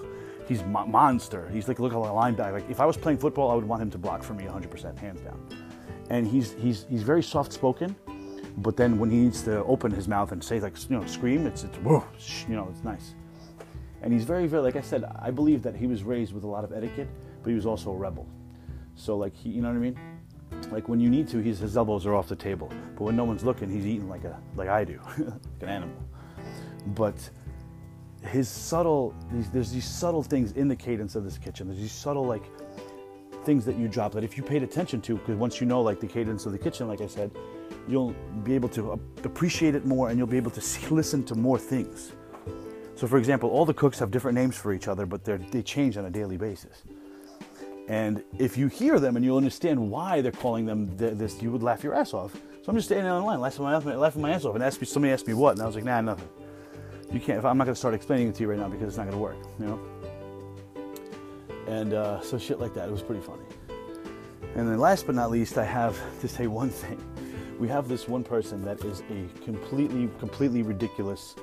he's 0.53 0.63
mo- 0.65 0.87
monster. 0.87 1.49
He's 1.51 1.69
like 1.69 1.79
look 1.79 1.93
like 1.93 2.09
a 2.09 2.13
linebacker. 2.13 2.53
Like 2.53 2.71
if 2.71 2.81
I 2.81 2.87
was 2.87 2.97
playing 2.97 3.19
football, 3.19 3.51
I 3.51 3.55
would 3.55 3.65
want 3.65 3.83
him 3.83 3.91
to 3.91 3.99
block 3.99 4.23
for 4.23 4.35
me 4.35 4.45
100%, 4.45 4.99
hands 4.99 5.21
down. 5.21 5.41
And 6.11 6.27
he's 6.27 6.53
he's 6.53 6.85
he's 6.91 7.03
very 7.03 7.23
soft 7.23 7.53
spoken, 7.53 7.97
but 8.59 8.77
then 8.77 8.99
when 8.99 9.11
he 9.11 9.19
needs 9.19 9.43
to 9.43 9.65
open 9.65 9.91
his 9.91 10.09
mouth 10.09 10.33
and 10.33 10.43
say 10.43 10.61
like 10.61 10.75
you 10.89 10.97
know 10.99 11.07
scream, 11.07 11.47
it's 11.47 11.65
it's 11.65 11.77
whoa, 11.79 12.05
you 12.49 12.57
know 12.57 12.69
it's 12.71 12.85
nice. 12.85 13.15
And 14.03 14.13
he's 14.13 14.25
very 14.25 14.47
very 14.47 14.63
like 14.63 14.77
I 14.77 14.81
said, 14.81 15.05
I 15.19 15.31
believe 15.31 15.63
that 15.63 15.75
he 15.75 15.87
was 15.87 16.03
raised 16.03 16.33
with 16.35 16.45
a 16.45 16.49
lot 16.49 16.65
of 16.65 16.73
etiquette, 16.73 17.09
but 17.43 17.51
he 17.51 17.57
was 17.57 17.67
also 17.67 17.91
a 17.91 17.97
rebel. 17.97 18.27
So 18.95 19.17
like 19.17 19.35
he, 19.35 19.51
you 19.51 19.63
know 19.63 19.69
what 19.69 19.77
I 19.77 19.81
mean? 19.81 19.99
Like 20.71 20.89
when 20.89 21.01
you 21.01 21.11
need 21.11 21.29
to, 21.29 21.39
his, 21.39 21.59
his 21.59 21.77
elbows 21.77 22.07
are 22.07 22.15
off 22.15 22.29
the 22.29 22.37
table, 22.37 22.73
but 22.97 23.05
when 23.05 23.17
no 23.17 23.25
one's 23.25 23.45
looking, 23.45 23.71
he's 23.71 23.87
eating 23.87 24.09
like 24.09 24.25
a 24.25 24.41
like 24.57 24.69
I 24.69 24.85
do, 24.85 24.99
like 25.19 25.63
an 25.63 25.69
animal. 25.69 25.97
But 26.89 27.29
his 28.23 28.49
subtle 28.49 29.15
these, 29.33 29.51
there's 29.51 29.71
these 29.71 29.85
subtle 29.85 30.23
things 30.23 30.53
in 30.53 30.69
the 30.69 30.77
cadence 30.77 31.15
of 31.15 31.25
this 31.25 31.39
kitchen. 31.39 31.67
There's 31.69 31.81
these 31.81 31.93
subtle 31.93 32.25
like 32.25 32.45
things 33.45 33.65
that 33.65 33.77
you 33.77 33.89
drop 33.89 34.13
that 34.13 34.25
if 34.25 34.37
you 34.37 34.43
paid 34.43 34.63
attention 34.63 35.01
to 35.03 35.17
because 35.17 35.37
once 35.37 35.61
you 35.61 35.67
know 35.67 35.83
like 35.83 36.01
the 36.01 36.07
cadence 36.07 36.47
of 36.47 36.53
the 36.53 36.59
kitchen 36.59 36.87
like 36.87 37.01
i 37.01 37.07
said 37.07 37.29
you'll 37.89 38.15
be 38.45 38.55
able 38.55 38.69
to 38.69 38.93
appreciate 39.25 39.75
it 39.75 39.85
more 39.85 40.11
and 40.11 40.19
you'll 40.19 40.27
be 40.29 40.37
able 40.37 40.51
to 40.51 40.61
see, 40.71 40.87
listen 40.89 41.25
to 41.25 41.35
more 41.35 41.59
things. 41.59 42.13
So 42.95 43.09
for 43.09 43.19
example 43.19 43.51
all 43.51 43.65
the 43.65 43.75
cooks 43.75 43.99
have 43.99 44.11
different 44.13 44.37
names 44.37 44.57
for 44.57 44.73
each 44.73 44.87
other 44.87 45.07
but 45.07 45.25
they 45.25 45.63
change 45.63 45.97
on 45.97 46.05
a 46.05 46.11
daily 46.11 46.37
basis 46.37 46.85
and 47.89 48.23
if 48.39 48.57
you 48.57 48.69
hear 48.69 49.01
them 49.01 49.17
and 49.17 49.25
you'll 49.25 49.37
understand 49.37 49.79
why 49.91 50.21
they're 50.21 50.33
calling 50.33 50.67
them 50.67 50.89
this 50.97 51.43
you 51.43 51.51
would 51.51 51.63
laugh 51.63 51.83
your 51.83 51.95
ass 51.95 52.15
off 52.15 52.33
so 52.35 52.65
i'm 52.69 52.77
just 52.77 52.89
standing 52.89 53.07
on 53.07 53.21
the 53.21 53.27
line 53.27 53.41
laughing 53.41 53.65
my, 53.65 53.77
laughing 53.77 54.23
my 54.23 54.31
ass 54.31 54.45
off 54.45 54.55
and 54.55 54.63
asked 54.63 54.81
me, 54.81 54.87
somebody 54.87 55.13
asked 55.13 55.27
me 55.27 55.35
what 55.35 55.53
and 55.53 55.63
i 55.63 55.67
was 55.67 55.75
like 55.75 55.85
nah 55.85 56.01
nothing 56.01 56.29
you 57.13 57.21
can't. 57.21 57.45
I'm 57.45 57.59
not 57.59 57.65
going 57.65 57.75
to 57.75 57.79
start 57.79 57.95
explaining 57.95 58.29
it 58.29 58.35
to 58.37 58.43
you 58.43 58.49
right 58.49 58.59
now 58.59 58.69
because 58.69 58.89
it's 58.89 58.97
not 58.97 59.05
going 59.05 59.17
to 59.17 59.23
work. 59.23 59.37
You 59.61 59.67
know. 59.67 59.81
And 61.67 61.93
uh, 61.93 62.21
so 62.23 62.39
shit 62.39 62.59
like 62.59 62.75
that. 62.75 62.89
It 62.89 62.93
was 62.93 63.03
pretty 63.03 63.21
funny. 63.21 63.45
And 64.55 64.69
then 64.69 64.79
last 64.79 65.07
but 65.07 65.15
not 65.15 65.31
least, 65.31 65.59
I 65.59 65.65
have 65.65 65.99
to 66.21 66.29
say 66.29 66.47
one 66.47 66.71
thing. 66.71 66.99
We 67.59 67.69
have 67.69 67.87
this 67.89 68.09
one 68.09 68.25
person 68.25 68.65
that 68.65 68.83
is 68.85 69.03
a 69.11 69.29
completely, 69.45 70.09
completely 70.19 70.63
ridiculous, 70.63 71.37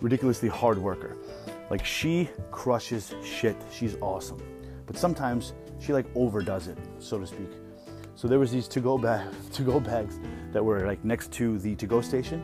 ridiculously 0.00 0.48
hard 0.48 0.78
worker. 0.78 1.16
Like 1.70 1.84
she 1.84 2.28
crushes 2.50 3.14
shit. 3.24 3.56
She's 3.72 3.96
awesome. 4.00 4.42
But 4.86 4.96
sometimes 4.96 5.54
she 5.78 5.92
like 5.92 6.06
overdoes 6.14 6.68
it, 6.68 6.78
so 6.98 7.18
to 7.18 7.26
speak. 7.26 7.50
So 8.16 8.28
there 8.28 8.38
was 8.38 8.52
these 8.52 8.68
to-go 8.68 8.98
bag, 8.98 9.28
to-go 9.52 9.80
bags 9.80 10.20
that 10.52 10.64
were 10.64 10.86
like 10.86 11.04
next 11.04 11.32
to 11.32 11.58
the 11.58 11.74
to-go 11.76 12.00
station 12.00 12.42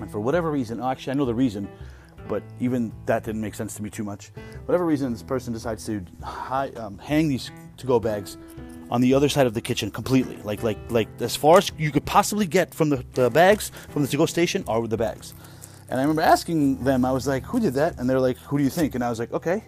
and 0.00 0.10
for 0.10 0.20
whatever 0.20 0.50
reason, 0.50 0.82
actually, 0.82 1.12
I 1.12 1.14
know 1.14 1.24
the 1.24 1.34
reason, 1.34 1.68
but 2.28 2.42
even 2.60 2.92
that 3.06 3.24
didn't 3.24 3.40
make 3.40 3.54
sense 3.54 3.74
to 3.76 3.82
me 3.82 3.90
too 3.90 4.04
much. 4.04 4.30
Whatever 4.66 4.84
reason, 4.84 5.12
this 5.12 5.22
person 5.22 5.52
decides 5.52 5.86
to 5.86 6.04
hi, 6.22 6.68
um, 6.70 6.98
hang 6.98 7.28
these 7.28 7.50
to-go 7.78 8.00
bags 8.00 8.36
on 8.90 9.00
the 9.00 9.14
other 9.14 9.28
side 9.28 9.46
of 9.46 9.54
the 9.54 9.60
kitchen 9.60 9.90
completely, 9.90 10.36
like 10.44 10.62
like 10.62 10.78
like 10.90 11.08
as 11.20 11.34
far 11.34 11.58
as 11.58 11.72
you 11.76 11.90
could 11.90 12.04
possibly 12.04 12.46
get 12.46 12.72
from 12.72 12.88
the, 12.88 13.04
the 13.14 13.30
bags 13.30 13.72
from 13.88 14.02
the 14.02 14.08
to-go 14.08 14.26
station 14.26 14.64
are 14.68 14.86
the 14.86 14.96
bags. 14.96 15.34
And 15.88 15.98
I 15.98 16.02
remember 16.02 16.22
asking 16.22 16.82
them, 16.84 17.04
I 17.04 17.12
was 17.12 17.26
like, 17.26 17.44
"Who 17.44 17.58
did 17.58 17.74
that?" 17.74 17.98
And 17.98 18.08
they're 18.08 18.20
like, 18.20 18.38
"Who 18.38 18.58
do 18.58 18.64
you 18.64 18.70
think?" 18.70 18.94
And 18.94 19.02
I 19.02 19.10
was 19.10 19.18
like, 19.18 19.32
"Okay." 19.32 19.64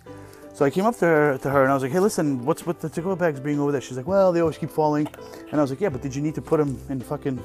So 0.54 0.64
I 0.64 0.70
came 0.70 0.86
up 0.86 0.96
to 0.96 1.06
her, 1.06 1.38
to 1.38 1.50
her 1.50 1.62
and 1.62 1.70
I 1.70 1.74
was 1.74 1.82
like, 1.84 1.92
"Hey, 1.92 2.00
listen, 2.00 2.44
what's 2.44 2.66
with 2.66 2.80
the 2.80 2.88
to-go 2.88 3.14
bags 3.14 3.38
being 3.38 3.60
over 3.60 3.70
there?" 3.70 3.80
She's 3.80 3.96
like, 3.96 4.08
"Well, 4.08 4.32
they 4.32 4.40
always 4.40 4.58
keep 4.58 4.70
falling." 4.70 5.06
And 5.50 5.60
I 5.60 5.62
was 5.62 5.70
like, 5.70 5.80
"Yeah, 5.80 5.88
but 5.88 6.02
did 6.02 6.14
you 6.14 6.22
need 6.22 6.34
to 6.34 6.42
put 6.42 6.58
them 6.58 6.80
in 6.88 7.00
fucking 7.00 7.40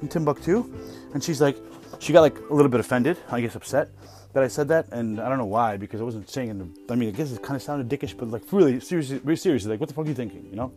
in 0.00 0.08
Timbuktu?" 0.08 0.64
And 1.12 1.22
she's 1.22 1.40
like, 1.40 1.56
she 1.98 2.12
got 2.12 2.20
like 2.20 2.38
a 2.50 2.54
little 2.54 2.70
bit 2.70 2.80
offended, 2.80 3.18
I 3.30 3.40
guess 3.40 3.54
upset 3.54 3.90
that 4.34 4.42
I 4.42 4.48
said 4.48 4.68
that, 4.68 4.86
and 4.92 5.20
I 5.20 5.28
don't 5.28 5.38
know 5.38 5.46
why 5.46 5.76
because 5.76 6.00
I 6.00 6.04
wasn't 6.04 6.28
saying. 6.30 6.50
I 6.88 6.94
mean, 6.94 7.08
I 7.08 7.12
guess 7.12 7.32
it 7.32 7.42
kind 7.42 7.56
of 7.56 7.62
sounded 7.62 7.88
dickish, 7.88 8.16
but 8.16 8.28
like 8.28 8.42
really 8.52 8.80
seriously, 8.80 9.20
really 9.24 9.36
seriously, 9.36 9.70
like 9.70 9.80
what 9.80 9.88
the 9.88 9.94
fuck 9.94 10.04
are 10.04 10.08
you 10.08 10.14
thinking, 10.14 10.46
you 10.50 10.56
know? 10.56 10.72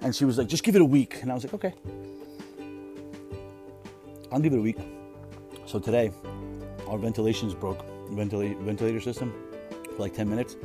And 0.00 0.14
she 0.14 0.24
was 0.24 0.38
like, 0.38 0.48
just 0.48 0.64
give 0.64 0.74
it 0.74 0.80
a 0.80 0.84
week, 0.84 1.18
and 1.22 1.30
I 1.30 1.34
was 1.34 1.44
like, 1.44 1.54
okay, 1.54 1.74
I'll 4.30 4.40
give 4.40 4.52
it 4.52 4.58
a 4.58 4.62
week. 4.62 4.78
So 5.66 5.78
today, 5.78 6.10
our 6.88 6.98
ventilation's 6.98 7.54
broke, 7.54 7.84
ventilator 8.10 9.00
system, 9.00 9.32
for 9.92 10.02
like 10.02 10.14
10 10.14 10.28
minutes, 10.28 10.56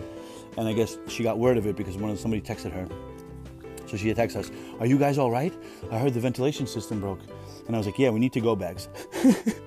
and 0.57 0.67
I 0.67 0.73
guess 0.73 0.97
she 1.07 1.23
got 1.23 1.37
word 1.37 1.57
of 1.57 1.67
it 1.67 1.75
because 1.75 1.97
one 1.97 2.09
of 2.09 2.19
somebody 2.19 2.41
texted 2.41 2.71
her. 2.71 2.87
So 3.85 3.95
she 3.95 4.13
texted 4.13 4.37
us, 4.37 4.51
"Are 4.79 4.85
you 4.85 4.97
guys 4.97 5.17
all 5.17 5.31
right? 5.31 5.53
I 5.91 5.97
heard 5.97 6.13
the 6.13 6.19
ventilation 6.19 6.67
system 6.67 6.99
broke." 6.99 7.21
And 7.67 7.75
I 7.75 7.79
was 7.79 7.85
like, 7.85 7.99
yeah, 7.99 8.09
we 8.09 8.19
need 8.19 8.33
to 8.33 8.41
go 8.41 8.55
bags. 8.55 8.87